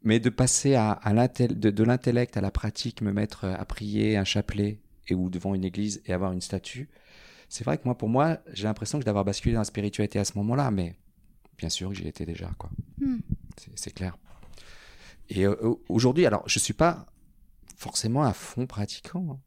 [0.03, 4.79] Mais de passer à, de, l'intellect à la pratique, me mettre à prier un chapelet
[5.07, 6.89] et ou devant une église et avoir une statue,
[7.49, 10.25] c'est vrai que moi, pour moi, j'ai l'impression que d'avoir basculé dans la spiritualité à
[10.25, 10.95] ce moment-là, mais
[11.57, 12.69] bien sûr que j'y étais déjà, quoi.
[12.99, 13.19] Hmm.
[13.75, 14.17] C'est clair.
[15.29, 15.55] Et euh,
[15.89, 17.07] aujourd'hui, alors, je suis pas
[17.77, 19.27] forcément à fond pratiquant.
[19.31, 19.39] Hein.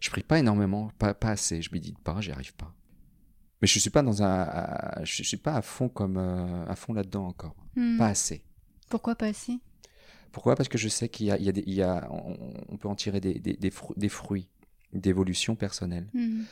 [0.00, 2.74] Je prie pas énormément, pas, pas assez, je médite pas, j'y arrive pas.
[3.62, 6.92] Mais je suis pas dans un, je suis pas à fond comme euh, à fond
[6.92, 7.98] là-dedans encore, hmm.
[7.98, 8.42] pas assez.
[8.88, 9.58] Pourquoi pas assez?
[10.32, 10.56] Pourquoi?
[10.56, 12.76] Parce que je sais qu'il y a, il y a, des, il y a on,
[12.76, 14.48] peut en tirer des, des, des, fruits
[14.92, 16.08] d'évolution personnelle.
[16.14, 16.42] Hmm.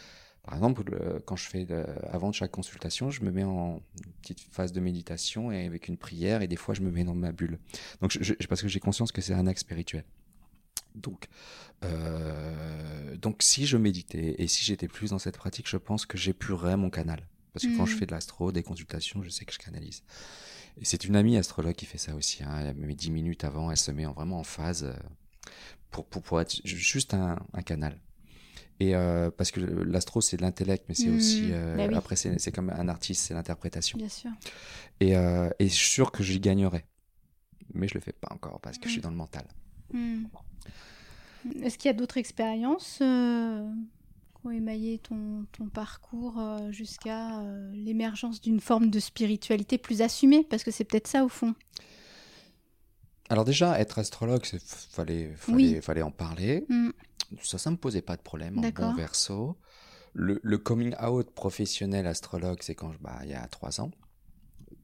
[0.42, 1.66] Par exemple, quand je fais
[2.10, 3.80] avant de chaque consultation, je me mets en
[4.20, 7.14] petite phase de méditation et avec une prière, et des fois je me mets dans
[7.14, 7.58] ma bulle.
[8.00, 10.04] Donc, je, parce que j'ai conscience que c'est un acte spirituel.
[10.98, 11.28] Donc,
[11.84, 16.18] euh, donc, si je méditais et si j'étais plus dans cette pratique, je pense que
[16.18, 17.26] j'épurerais mon canal.
[17.52, 17.98] Parce que quand je hmm.
[17.98, 20.02] fais de l'astro, des consultations, je sais que je canalise.
[20.80, 22.42] Et c'est une amie astrologue qui fait ça aussi.
[22.44, 22.58] Hein.
[22.61, 24.92] Elle met 10 minutes avant, elle se met vraiment en phase euh,
[25.90, 27.98] pour, pour, pour être juste un, un canal.
[28.80, 32.52] Et euh, parce que l'astro c'est de l'intellect, mais c'est aussi euh, bah après c'est
[32.52, 33.98] comme un artiste, c'est l'interprétation.
[33.98, 34.30] Bien sûr.
[35.00, 36.87] Et, euh, et je suis sûr que j'y gagnerais,
[37.74, 39.02] mais je le fais pas encore parce que je suis hmm.
[39.02, 39.44] dans le mental.
[39.92, 40.26] Hmm.
[41.62, 43.68] Est-ce qu'il y a d'autres expériences euh,
[44.34, 50.02] qui ont émaillé ton, ton parcours euh, jusqu'à euh, l'émergence d'une forme de spiritualité plus
[50.02, 50.44] assumée?
[50.44, 51.54] Parce que c'est peut-être ça au fond.
[53.30, 56.64] Alors déjà, être astrologue, il fallait, fallait, fallait, en parler.
[56.68, 56.90] Mm.
[57.42, 59.58] Ça, ça me posait pas de problème en bon verso.
[60.14, 63.90] Le, le, coming out professionnel astrologue, c'est quand bah, il y a trois ans.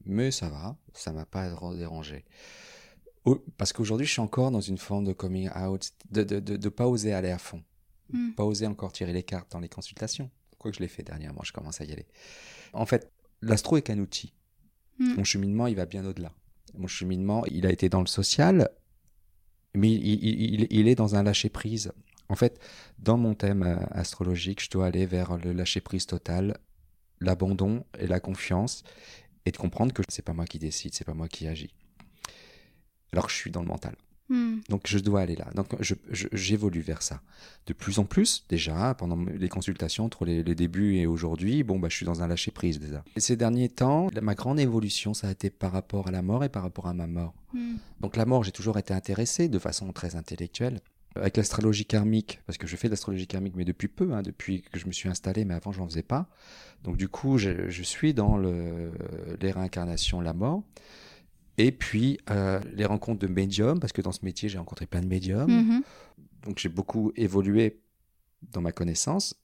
[0.04, 2.26] Mais ça va, ça m'a pas dérangé
[3.56, 6.68] parce qu'aujourd'hui, je suis encore dans une forme de coming out, de de, de, de
[6.68, 7.62] pas oser aller à fond,
[8.12, 8.32] hmm.
[8.32, 10.30] pas oser encore tirer les cartes dans les consultations.
[10.58, 12.06] Quoi que je l'ai fait dernièrement, je commence à y aller.
[12.72, 13.10] En fait,
[13.40, 14.34] l'astro est qu'un outil.
[14.98, 15.14] Hmm.
[15.14, 16.32] Mon cheminement, il va bien au-delà.
[16.74, 18.68] Mon cheminement, il a été dans le social,
[19.74, 21.92] mais il, il, il est dans un lâcher prise.
[22.28, 22.60] En fait,
[22.98, 26.58] dans mon thème euh, astrologique, je dois aller vers le lâcher prise total,
[27.20, 28.82] l'abandon et la confiance,
[29.46, 31.74] et de comprendre que c'est pas moi qui décide, c'est pas moi qui agis
[33.14, 33.94] alors que je suis dans le mental.
[34.28, 34.60] Hmm.
[34.70, 35.50] Donc je dois aller là.
[35.54, 35.76] Donc
[36.10, 37.20] j'évolue vers ça.
[37.66, 41.78] De plus en plus, déjà, pendant les consultations entre les, les débuts et aujourd'hui, bon,
[41.78, 43.04] bah, je suis dans un lâcher-prise déjà.
[43.16, 46.42] Et ces derniers temps, ma grande évolution, ça a été par rapport à la mort
[46.42, 47.34] et par rapport à ma mort.
[47.52, 47.76] Hmm.
[48.00, 50.80] Donc la mort, j'ai toujours été intéressé de façon très intellectuelle.
[51.16, 54.62] Avec l'astrologie karmique, parce que je fais de l'astrologie karmique, mais depuis peu, hein, depuis
[54.62, 56.26] que je me suis installé, mais avant je n'en faisais pas.
[56.82, 58.90] Donc du coup, je, je suis dans le,
[59.40, 60.64] les réincarnations, la mort.
[61.58, 65.00] Et puis euh, les rencontres de médiums, parce que dans ce métier, j'ai rencontré plein
[65.00, 65.50] de médiums.
[65.50, 65.82] Mhm.
[66.42, 67.80] Donc j'ai beaucoup évolué
[68.52, 69.34] dans ma connaissance.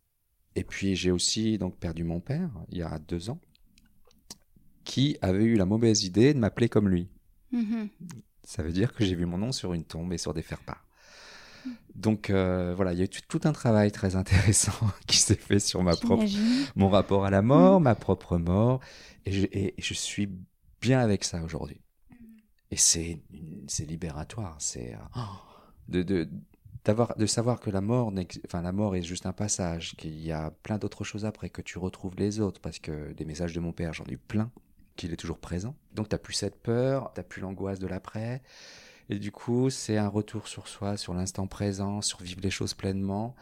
[0.57, 3.39] Et puis j'ai aussi donc perdu mon père il y a deux ans,
[4.85, 7.09] qui avait eu la mauvaise idée de m'appeler comme lui.
[7.53, 7.89] Mhm.
[8.45, 10.85] Ça veut dire que j'ai vu mon nom sur une tombe et sur des faire-part.
[11.95, 14.73] Donc euh, voilà, il y a eu tout un travail très intéressant
[15.07, 16.25] qui s'est fait sur ma propre,
[16.75, 18.81] mon rapport à la mort, ma propre mort,
[19.27, 20.29] et je, et- et je suis
[20.81, 21.81] bien avec ça aujourd'hui.
[22.71, 23.21] Et c'est
[23.81, 25.21] libératoire, c'est oh,
[25.89, 26.29] de, de
[27.19, 28.13] de savoir que la mort
[28.47, 31.61] enfin la mort est juste un passage, qu'il y a plein d'autres choses après que
[31.61, 34.51] tu retrouves les autres parce que des messages de mon père, j'en ai eu plein
[34.97, 35.75] qu'il est toujours présent.
[35.95, 38.43] Donc t'as plus cette peur, t'as plus l'angoisse de l'après.
[39.09, 42.75] Et du coup, c'est un retour sur soi, sur l'instant présent, sur vivre les choses
[42.75, 43.35] pleinement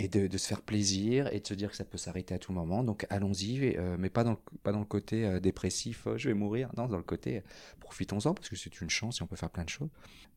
[0.00, 2.38] et de, de se faire plaisir et de se dire que ça peut s'arrêter à
[2.38, 2.84] tout moment.
[2.84, 6.28] Donc allons-y, euh, mais pas dans le, pas dans le côté euh, dépressif, euh, je
[6.28, 6.70] vais mourir.
[6.76, 7.42] Non, dans le côté
[7.80, 9.88] profitons-en parce que c'est une chance et on peut faire plein de choses.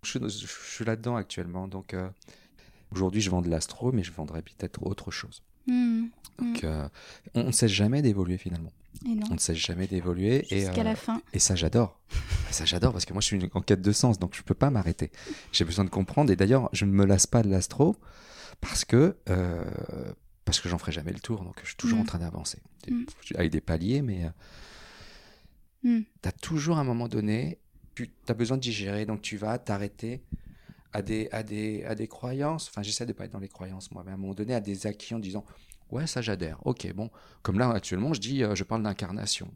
[0.04, 1.68] Je, suis- je suis là-dedans actuellement.
[1.68, 1.96] Donc
[2.92, 5.44] aujourd'hui, je vends de l'astro, mais je vendrai peut-être autre chose.
[5.68, 6.06] Hmm.
[6.40, 6.88] Donc euh,
[7.36, 8.72] on ne cesse jamais d'évoluer finalement.
[9.06, 9.28] Et non.
[9.30, 11.22] On ne cesse jamais d'évoluer et Jusqu'à la fin.
[11.34, 12.00] et ça, j'adore.
[12.52, 14.70] Ça, j'adore parce que moi, je suis en quête de sens, donc je peux pas
[14.70, 15.12] m'arrêter.
[15.54, 16.30] J'ai besoin de comprendre.
[16.32, 17.96] Et d'ailleurs, je ne me lasse pas de l'astro
[18.60, 19.64] parce que euh,
[20.46, 21.44] parce que j'en ferai jamais le tour.
[21.44, 22.02] Donc, je suis toujours Mm.
[22.02, 22.60] en train d'avancer
[22.90, 23.04] Mm.
[23.36, 24.30] avec des paliers, mais
[25.84, 26.00] Mm.
[26.22, 27.60] tu as toujours à un moment donné,
[27.96, 29.06] tu as besoin de digérer.
[29.06, 30.24] Donc, tu vas t'arrêter
[30.94, 32.68] à des à des à des croyances.
[32.70, 34.60] Enfin, j'essaie de pas être dans les croyances moi, mais à un moment donné, à
[34.60, 35.46] des acquis en disant
[35.90, 36.58] ouais, ça j'adhère.
[36.66, 37.10] Ok, bon.
[37.44, 39.52] Comme là, actuellement, je dis, euh, je parle d'incarnation,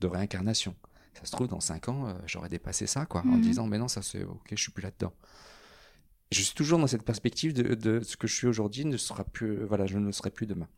[0.00, 0.74] de réincarnation.
[1.14, 3.88] Ça se trouve, dans 5 ans, euh, j'aurais dépassé ça, quoi, en disant, mais non,
[3.88, 5.12] ça c'est ok, je suis plus là-dedans.
[6.30, 9.24] Je suis toujours dans cette perspective de, de ce que je suis aujourd'hui ne sera
[9.24, 10.68] plus, voilà, je ne le serai plus demain.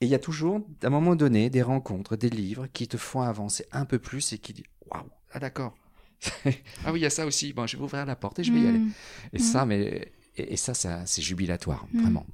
[0.00, 2.96] Et il y a toujours, à un moment donné, des rencontres, des livres qui te
[2.96, 5.74] font avancer un peu plus et qui disent, waouh, ah d'accord.
[6.84, 7.52] ah oui, il y a ça aussi.
[7.52, 8.78] Bon, je vais ouvrir la porte et je vais y aller.
[8.78, 8.90] Hmm.
[9.34, 9.42] Et Mm.
[9.42, 12.00] ça, mais et, et ça, ça c'est jubilatoire, Mm.
[12.02, 12.26] vraiment.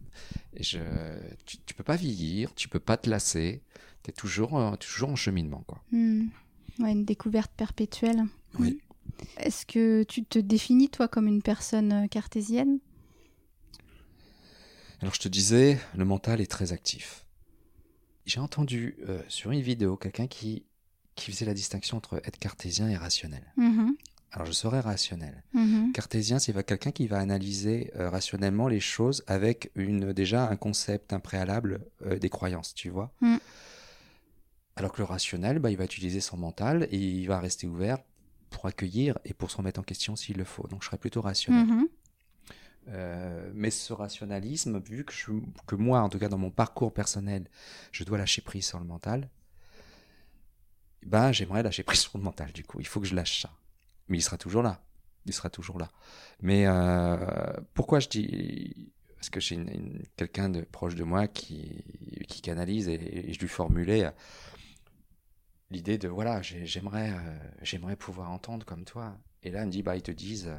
[0.54, 0.78] Et je,
[1.46, 3.62] tu, tu peux pas vieillir, tu peux pas te lasser.
[4.02, 5.82] T'es toujours, euh, toujours en cheminement, quoi.
[5.92, 8.22] Ouais, une découverte perpétuelle.
[8.58, 8.80] Oui.
[9.38, 12.78] Est-ce que tu te définis, toi, comme une personne euh, cartésienne?
[15.00, 17.24] Alors je te disais, le mental est très actif.
[18.26, 20.64] J'ai entendu euh, sur une vidéo quelqu'un qui
[21.16, 23.52] qui faisait la distinction entre être cartésien et rationnel.
[23.56, 23.96] Mhm.
[24.32, 25.42] Alors je serais rationnel.
[25.52, 25.92] Mhm.
[25.92, 31.12] Cartésien, c'est quelqu'un qui va analyser euh, rationnellement les choses avec une déjà un concept,
[31.12, 33.12] un préalable, euh, des croyances, tu vois?
[33.20, 33.36] Mm.
[34.76, 37.98] Alors que le rationnel, bah, il va utiliser son mental et il va rester ouvert
[38.50, 40.66] pour accueillir et pour se remettre en question s'il le faut.
[40.68, 41.66] Donc je serais plutôt rationnel.
[41.66, 41.88] Mhm.
[42.88, 45.30] Euh, mais ce rationalisme, vu que, je-
[45.66, 47.46] que moi, en tout cas dans mon parcours personnel,
[47.92, 49.28] je dois lâcher prise sur le mental,
[51.04, 52.52] ben j'aimerais lâcher prise sur le mental.
[52.52, 53.50] Du coup, il faut que je lâche ça.
[54.08, 54.82] Mais il sera toujours là.
[55.26, 55.90] Il sera toujours là.
[56.40, 57.16] Mais euh,
[57.74, 59.58] pourquoi je dis parce que j'ai
[60.16, 61.84] quelqu'un de proche de moi qui,
[62.26, 64.10] qui canalise et, et je lui formulais
[65.70, 69.72] l'idée de voilà j'ai- j'aimerais euh, j'aimerais pouvoir entendre comme toi et là elle me
[69.72, 70.58] dit bah ils te disent euh,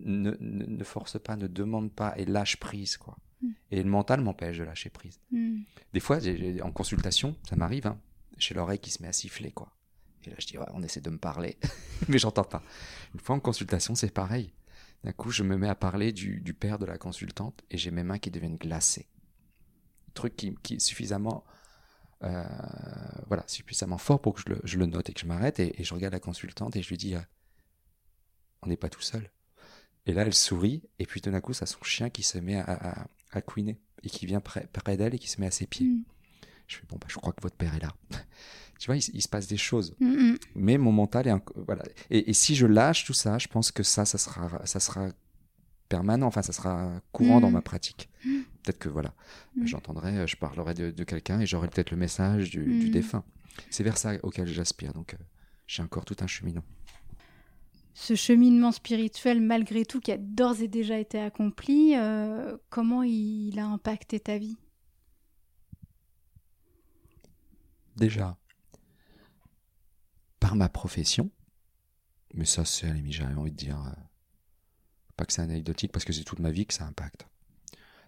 [0.00, 3.16] ne, ne, ne force pas, ne demande pas et lâche prise, quoi.
[3.42, 3.50] Mm.
[3.70, 5.20] Et le mental m'empêche de lâcher prise.
[5.30, 5.60] Hmm.
[5.92, 6.18] Des fois,
[6.62, 8.00] en consultation, ça m'arrive, hein,
[8.36, 9.70] j'ai l'oreille qui se met à siffler, quoi.
[10.24, 11.56] Et là, je dis, ouais, on essaie de me parler,
[12.08, 12.62] mais j'entends pas.
[13.14, 14.52] Une fois en consultation, c'est pareil.
[15.04, 17.92] D'un coup, je me mets à parler du, du père de la consultante et j'ai
[17.92, 19.06] mes mains qui deviennent glacées.
[20.14, 21.44] Truc qui, qui est suffisamment,
[22.24, 22.44] euh,
[23.28, 25.80] voilà, suffisamment fort pour que je le, je le note et que je m'arrête et,
[25.80, 27.20] et je regarde la consultante et je lui dis, euh,
[28.62, 29.30] on n'est pas tout seul.
[30.06, 32.56] Et là, elle sourit, et puis tout d'un coup, ça son chien qui se met
[32.56, 35.50] à, à, à couiner, et qui vient près, près d'elle et qui se met à
[35.50, 35.86] ses pieds.
[35.86, 36.02] Hmm.
[36.66, 37.94] Je fais, bon, bah, je crois que votre père est là.
[38.78, 39.94] tu vois, il, se passe des choses.
[40.00, 40.36] Hmm, hmm.
[40.54, 41.34] Mais mon mental est.
[41.56, 41.84] Voilà.
[42.10, 45.08] Et, et si je lâche tout ça, je pense que ça, ça sera, ça sera
[45.88, 47.42] permanent, enfin, ça sera courant Mm.
[47.42, 48.08] dans ma pratique.
[48.62, 49.14] Peut-être que, voilà,
[49.56, 49.66] Mm.
[49.66, 52.90] j'entendrai, je parlerai de, de quelqu'un et j'aurai peut-être le message du, du Mm.
[52.90, 53.24] défunt.
[53.70, 55.18] C'est vers ça auquel j'aspire, donc euh,
[55.66, 56.64] j'ai encore tout un cheminement.
[57.94, 63.58] Ce cheminement spirituel, malgré tout, qui a d'ores et déjà été accompli, euh, comment il
[63.58, 64.56] a impacté ta vie?
[67.96, 68.36] Déjà
[70.38, 71.30] par ma profession,
[72.32, 73.90] mais ça c'est j'avais envie de dire, euh,
[75.18, 77.26] pas que c'est anecdotique, parce que c'est toute ma vie que ça impacte.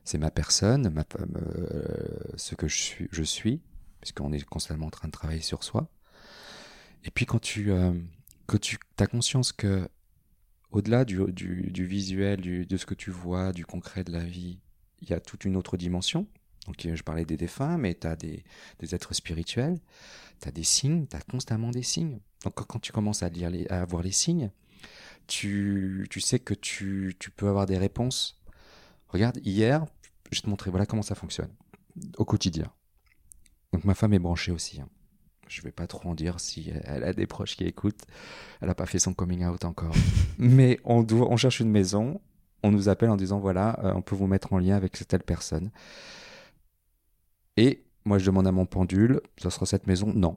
[0.05, 3.61] C'est ma personne, ma, euh, ce que je suis,
[4.01, 5.91] puisqu'on est constamment en train de travailler sur soi.
[7.05, 7.93] Et puis quand tu, euh,
[8.61, 9.89] tu as conscience que
[10.71, 14.61] au-delà du, visuel, de ce que tu vois, du concret de la vie,
[15.03, 16.27] il y a toute une autre dimension.
[16.67, 18.45] Donc je parlais des défunts, mais tu as des,
[18.93, 19.81] êtres spirituels,
[20.41, 22.21] tu as des signes, tu as constamment des signes.
[22.45, 24.51] Donc quand tu commences à, lire à voir les signes,
[25.31, 28.43] tu, tu sais que tu, tu, peux avoir des réponses.
[29.09, 29.87] Regarde, hier,
[30.31, 31.51] je vais te montrer, voilà comment ça fonctionne
[32.19, 32.67] au quotidien.
[33.73, 34.81] Donc ma femme est branchée aussi.
[34.81, 34.89] Hein.
[35.47, 38.03] Je vais pas trop en dire si elle a des proches qui écoutent.
[38.61, 39.95] Elle n'a pas fait son coming out encore.
[40.39, 42.21] Mais on, doit, on cherche une maison,
[42.65, 45.23] on nous appelle en disant voilà, euh, on peut vous mettre en lien avec telle
[45.23, 45.71] personne.
[47.57, 50.13] Et moi, je demande à mon pendule, ça sera cette maison?
[50.13, 50.37] Non.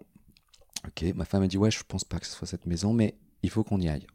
[0.87, 3.15] Ok, ma femme a dit ouais, je pense pas que ce soit cette maison, mais
[3.41, 4.05] il faut qu'on y aille.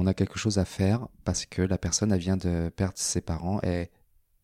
[0.00, 3.60] On a quelque chose à faire parce que la personne, vient de perdre ses parents
[3.64, 3.90] et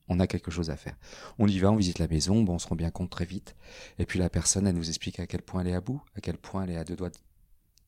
[0.08, 0.96] on a quelque chose à faire.
[1.38, 3.54] On y va, on visite la maison, bon, on se rend bien compte très vite.
[4.00, 6.20] Et puis la personne, elle nous explique à quel point elle est à bout, à
[6.20, 7.10] quel point elle est à deux doigts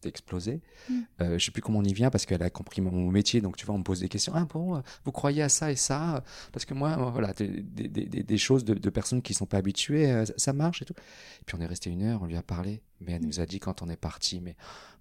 [0.02, 0.60] d'exploser.
[0.88, 1.06] Je mm.
[1.20, 3.56] Euh, je sais plus comment on y vient parce qu'elle a compris mon métier, donc
[3.56, 4.32] tu vois, on me pose des questions.
[4.34, 6.22] Ah bon, vous croyez à ça et ça?
[6.52, 10.82] Parce que moi, voilà, des, choses de, personnes qui sont pas habituées, euh, ça marche
[10.82, 10.94] et tout.
[10.94, 13.26] Et puis on est resté une heure, on lui a parlé, mais elle mm.
[13.26, 14.56] nous a dit quand on est parti, mais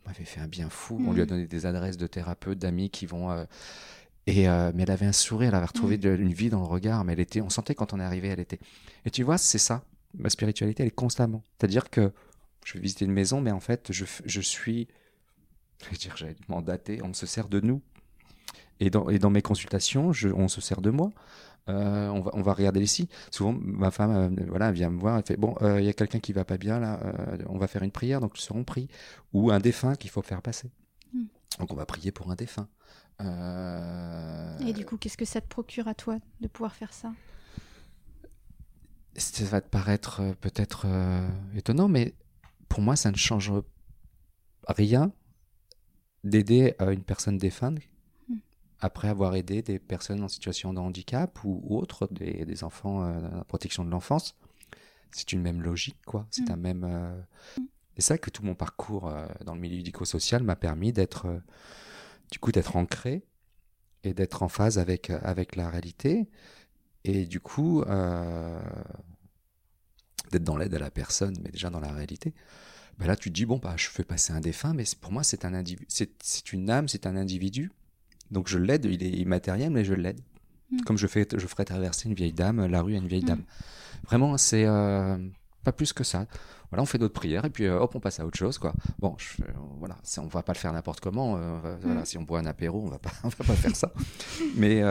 [0.05, 1.03] on m'avait fait un bien fou.
[1.05, 1.27] On lui a mm.
[1.27, 3.45] donné des adresses de thérapeutes, d'amis qui vont euh,
[4.27, 6.21] et euh, mais elle avait un sourire, elle avait retrouvé mm.
[6.21, 8.39] une vie dans le regard, mais elle était, on sentait quand on est arrivé, elle
[8.39, 8.59] était.
[9.05, 9.83] Et tu vois, c'est ça.
[10.17, 11.43] Ma spiritualité, elle est constamment.
[11.57, 12.11] C'est-à-dire que
[12.65, 14.89] je vais visiter une maison, mais en fait, je, je suis,
[15.83, 17.81] je vais dire, j'allais mandaté, on se sert de nous.
[18.81, 21.11] Et dans, et dans mes consultations, je, on se sert de moi.
[21.69, 23.07] Euh, on, va, on va regarder les signes.
[23.31, 26.19] Souvent, ma femme, euh, voilà, vient me voir, elle fait bon, il y a quelqu'un
[26.19, 26.99] qui va pas bien là,
[27.47, 28.89] on va faire une prière, donc ils seront pris,
[29.33, 30.69] ou un défunt qu'il faut faire passer.
[31.13, 31.23] Mm.
[31.59, 32.67] Donc on va prier pour un défunt.
[33.21, 37.13] Euh, Et du coup, qu'est-ce que ça te procure à toi de pouvoir faire ça?
[39.15, 42.13] Ça va te paraître euh, peut-être euh, étonnant, mais
[42.69, 43.51] pour moi, ça ne change
[44.67, 45.11] rien
[46.23, 47.79] d'aider une personne défunte
[48.29, 48.37] hmm.
[48.79, 53.85] après avoir aidé des personnes en situation de handicap ou, autres, des, enfants en protection
[53.85, 54.35] de l'enfance.
[55.11, 56.27] C'est une même logique, quoi.
[56.31, 56.53] C'est hmm.
[56.53, 56.85] un même.
[57.57, 57.63] Hmm.
[57.95, 59.09] C'est ça que tout mon parcours
[59.45, 61.41] dans le milieu médico-social m'a permis d'être
[62.31, 63.23] du coup d'être ancré
[64.03, 66.29] et d'être en phase avec, avec la réalité.
[67.03, 68.61] Et du coup, euh,
[70.31, 72.33] d'être dans l'aide à la personne, mais déjà dans la réalité.
[72.97, 75.23] Ben là, tu te dis, bon, bah, je fais passer un défunt, mais pour moi,
[75.23, 77.71] c'est un individu, c'est une âme, c'est un individu.
[78.31, 80.19] Donc je l'aide, il est immatériel, mais je l'aide.
[80.71, 80.81] Hmm.
[80.81, 83.27] Comme je, fais, je ferais traverser une vieille dame, la rue à une vieille hmm.
[83.27, 83.43] dame.
[84.05, 85.17] Vraiment, c'est euh,
[85.63, 86.25] pas plus que ça
[86.71, 88.73] voilà, on fait d'autres prières et puis euh, hop, on passe à autre chose, quoi.
[88.99, 89.47] Bon, je, euh,
[89.79, 91.37] voilà, on va pas le faire n'importe comment.
[91.37, 92.05] Euh, voilà, mm.
[92.05, 93.91] si on boit un apéro, on va pas, on va pas faire ça.
[94.55, 94.81] Mais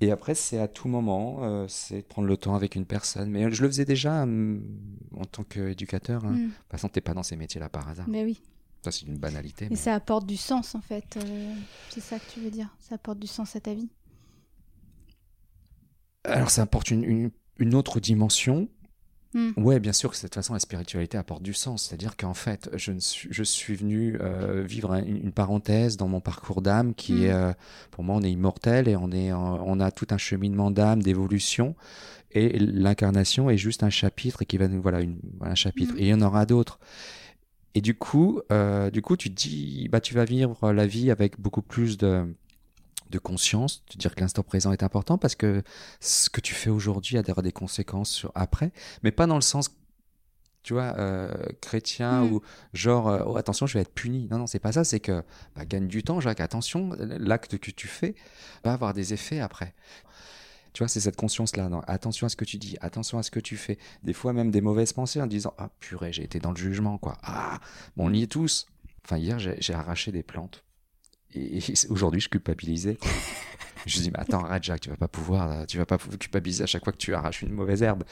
[0.00, 3.30] et après, c'est à tout moment, c'est de prendre le temps avec une personne.
[3.30, 6.24] Mais je le faisais déjà en tant qu'éducateur.
[6.24, 6.30] Hein.
[6.30, 6.36] Mm.
[6.36, 8.08] De toute façon, t'es pas dans ces métiers-là par hasard.
[8.08, 8.40] Mais oui.
[8.84, 9.66] Ça, c'est une banalité.
[9.70, 11.18] Et ça apporte du sens, en fait.
[11.90, 12.68] c'est ça que tu veux dire.
[12.78, 13.88] Ça apporte du sens à ta vie.
[16.22, 18.68] Alors, ça apporte une, une autre dimension
[19.34, 19.50] Hmm.
[19.56, 21.84] Ouais, bien sûr que de toute façon la spiritualité apporte du sens.
[21.84, 26.62] C'est-à-dire qu'en fait, je, suis, je suis venu euh, vivre une, parenthèse dans mon parcours
[26.62, 27.22] d'âme qui hmm.
[27.24, 27.52] est, euh,
[27.90, 31.74] pour moi, on est immortel et on est, on a tout un cheminement d'âme, d'évolution.
[32.32, 35.94] Et l'incarnation est juste un chapitre qui va nous, voilà, une, un chapitre.
[35.94, 35.98] Hmm.
[35.98, 36.78] Et il y en aura d'autres.
[37.74, 41.10] Et du coup, euh, du coup, tu te dis, bah, tu vas vivre la vie
[41.10, 42.34] avec beaucoup plus de
[43.10, 45.62] de conscience, de dire que l'instant présent est important parce que
[46.00, 49.70] ce que tu fais aujourd'hui a des conséquences sur après, mais pas dans le sens
[50.64, 51.32] tu vois, euh,
[51.62, 52.32] chrétien mm.
[52.32, 52.42] ou
[52.74, 54.28] genre, euh, oh, attention, je vais être puni.
[54.30, 55.22] Non, non, c'est pas ça, c'est que
[55.56, 58.14] bah, gagne du temps, Jacques, attention, l'acte que tu fais
[58.64, 59.74] va avoir des effets après.
[60.74, 61.70] Tu vois, c'est cette conscience-là.
[61.86, 63.78] Attention à ce que tu dis, attention à ce que tu fais.
[64.02, 66.98] Des fois, même des mauvaises pensées en disant Ah, purée, j'ai été dans le jugement,
[66.98, 67.16] quoi.
[67.22, 67.60] Ah,
[67.96, 68.66] bon, on y est tous.
[69.06, 70.64] Enfin, hier, j'ai arraché des plantes
[71.34, 71.60] et,
[71.90, 72.98] aujourd'hui, je culpabilisais.
[73.86, 76.66] je dis, mais attends, arrête, Jacques, tu vas pas pouvoir, tu vas pas culpabiliser à
[76.66, 78.04] chaque fois que tu arraches une mauvaise herbe.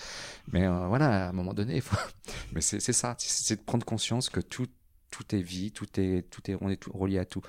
[0.52, 1.96] Mais euh, voilà, à un moment donné, faut...
[2.52, 4.66] mais c'est ça, c'est de prendre conscience que tout,
[5.10, 7.42] tout est vie, tout est, tout est, on est tout, relié à tout.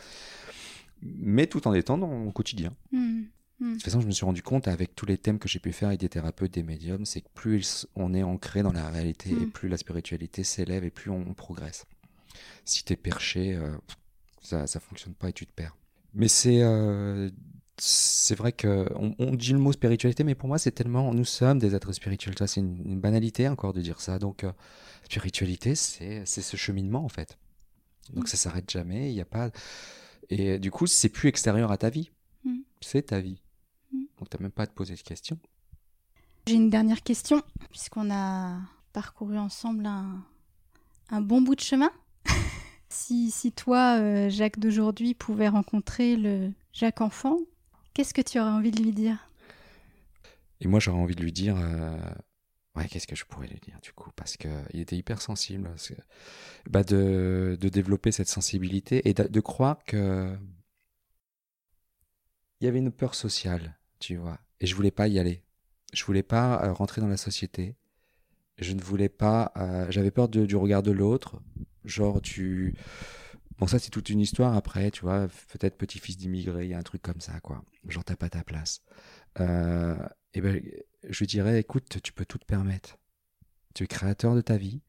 [1.02, 2.74] Mais tout en étant dans mon quotidien.
[2.92, 3.24] Mmh,
[3.60, 3.68] mmh.
[3.70, 5.72] De toute façon, je me suis rendu compte avec tous les thèmes que j'ai pu
[5.72, 9.30] faire avec des thérapeutes, des médiums, c'est que plus on est ancré dans la réalité
[9.30, 9.52] et mmh.
[9.52, 11.86] plus la spiritualité s'élève et plus on, progresse.
[12.66, 13.76] Si tu es perché, euh,
[14.48, 15.76] ça ça fonctionne pas et tu te perds.
[16.14, 17.30] Mais c'est euh,
[17.78, 21.60] c'est vrai que on, dit le mot spiritualité, mais pour moi c'est tellement nous sommes
[21.60, 22.36] des êtres spirituels.
[22.48, 24.18] C'est une, banalité encore de dire ça.
[24.18, 24.52] Donc euh,
[25.04, 27.38] spiritualité, c'est ce cheminement en fait.
[28.14, 28.28] Donc mm.
[28.28, 29.12] ça s'arrête jamais.
[29.12, 29.52] Il y a pas
[30.30, 32.10] et du coup c'est plus extérieur à ta vie.
[32.44, 32.60] Mm.
[32.82, 33.42] c'est ta vie.
[33.92, 34.04] Mm.
[34.18, 35.38] Donc t'as même pas à te poser de questions.
[36.48, 38.58] J'ai une dernière question, puisqu'on a
[38.94, 40.24] parcouru ensemble un,
[41.10, 41.92] un bon bout de chemin.
[42.90, 47.40] si, si toi, euh, Jacques d'aujourd'hui, pouvais rencontrer le Jacques enfant,
[47.94, 49.30] qu'est-ce que tu aurais envie de lui dire?
[50.62, 51.58] Et moi, j'aurais envie de lui dire...
[51.58, 51.98] Euh,
[52.76, 54.12] ouais, qu'est-ce que je pourrais lui dire du coup?
[54.16, 55.70] Parce qu'il était hyper sensible.
[56.70, 60.36] Bah, de, de, développer cette sensibilité et de, croire que...
[62.60, 64.40] Il y avait une peur sociale, tu vois.
[64.62, 65.44] Et je voulais pas y aller.
[65.94, 67.76] Je voulais pas euh, rentrer dans la société.
[68.58, 69.52] Je ne voulais pas.
[69.58, 71.40] Euh, j'avais peur du regard de l'autre.
[71.88, 72.76] Genre, tu.
[73.58, 75.28] Bon, ça, c'est toute une histoire après, tu vois.
[75.52, 77.64] Peut-être petit-fils d'immigré, il y a un truc comme ça, quoi.
[77.88, 78.82] Genre, t'as pas ta place.
[79.40, 79.98] Euh,
[80.34, 80.62] et ben,
[81.08, 82.98] je dirais, écoute, tu peux tout te permettre.
[83.74, 84.82] Tu es créateur de ta vie.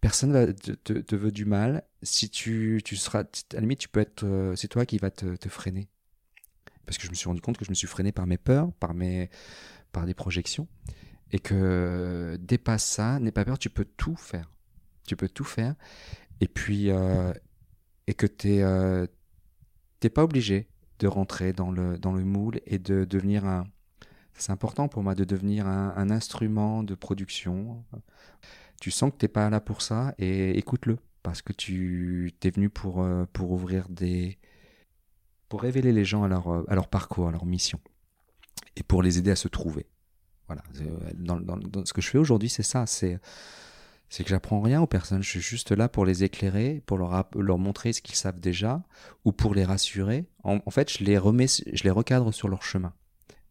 [0.00, 1.84] Personne ne te, veut du mal.
[2.02, 5.36] Si tu, tu seras, à la limite, tu peux être, c'est toi qui vas te,
[5.36, 5.88] te freiner.
[6.86, 8.72] Parce que je me suis rendu compte que je me suis freiné par mes peurs,
[8.74, 9.30] par mes,
[9.92, 10.66] par des projections,
[11.30, 14.50] et que dépasse ça, n'aie pas peur, tu peux tout faire.
[15.06, 15.74] Tu peux tout faire,
[16.40, 17.32] et puis euh,
[18.06, 19.06] et que tu euh,
[20.00, 23.64] t'es pas obligé de rentrer dans le dans le moule et de devenir un.
[24.34, 27.84] C'est important pour moi de devenir un, instrument de production.
[28.80, 32.70] Tu sens que t'es pas là pour ça et écoute-le parce que tu t'es venu
[32.70, 34.38] pour euh, pour ouvrir des
[35.50, 37.78] pour révéler les gens à leur à leur parcours, à leur mission
[38.76, 39.86] et pour les aider à se trouver.
[40.46, 40.62] Voilà.
[41.84, 42.86] Ce que je fais aujourd'hui, c'est ça.
[42.86, 43.18] C'est
[44.12, 45.22] c'est que j'apprends rien aux personnes.
[45.22, 48.82] Je suis juste là pour les éclairer, pour leur, montrer ce qu'ils savent déjà,
[49.24, 50.26] ou pour les rassurer.
[50.44, 52.92] En, fait, je les remets, je les recadre sur leur chemin.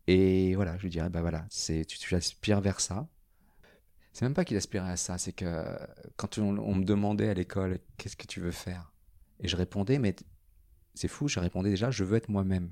[0.05, 3.07] Et voilà, je lui dirais, bah voilà, tu, tu aspires vers ça.
[4.13, 5.65] C'est même pas qu'il aspirait à ça, c'est que
[6.15, 8.91] quand on, on me demandait à l'école, qu'est-ce que tu veux faire?
[9.39, 10.15] Et je répondais, mais
[10.93, 12.71] c'est fou, je répondais déjà, je veux être moi-même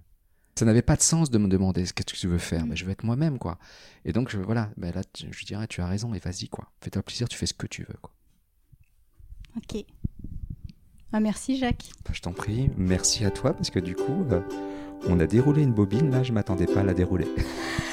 [0.60, 2.66] ça n'avait pas de sens de me demander ce que tu veux faire.
[2.66, 2.78] Mais mm.
[2.78, 3.58] je veux être moi-même, quoi.
[4.04, 6.70] Et donc, je, voilà, ben là, je dirais, tu as raison, et vas-y, quoi.
[6.82, 8.12] Fais-toi plaisir, tu fais ce que tu veux, quoi.
[9.56, 9.86] Ok.
[11.14, 11.90] Ah, merci, Jacques.
[12.06, 12.70] Bah, je t'en prie.
[12.78, 14.42] Merci à toi, parce que du coup, euh,
[15.08, 17.28] on a déroulé une bobine, là, je m'attendais pas à la dérouler.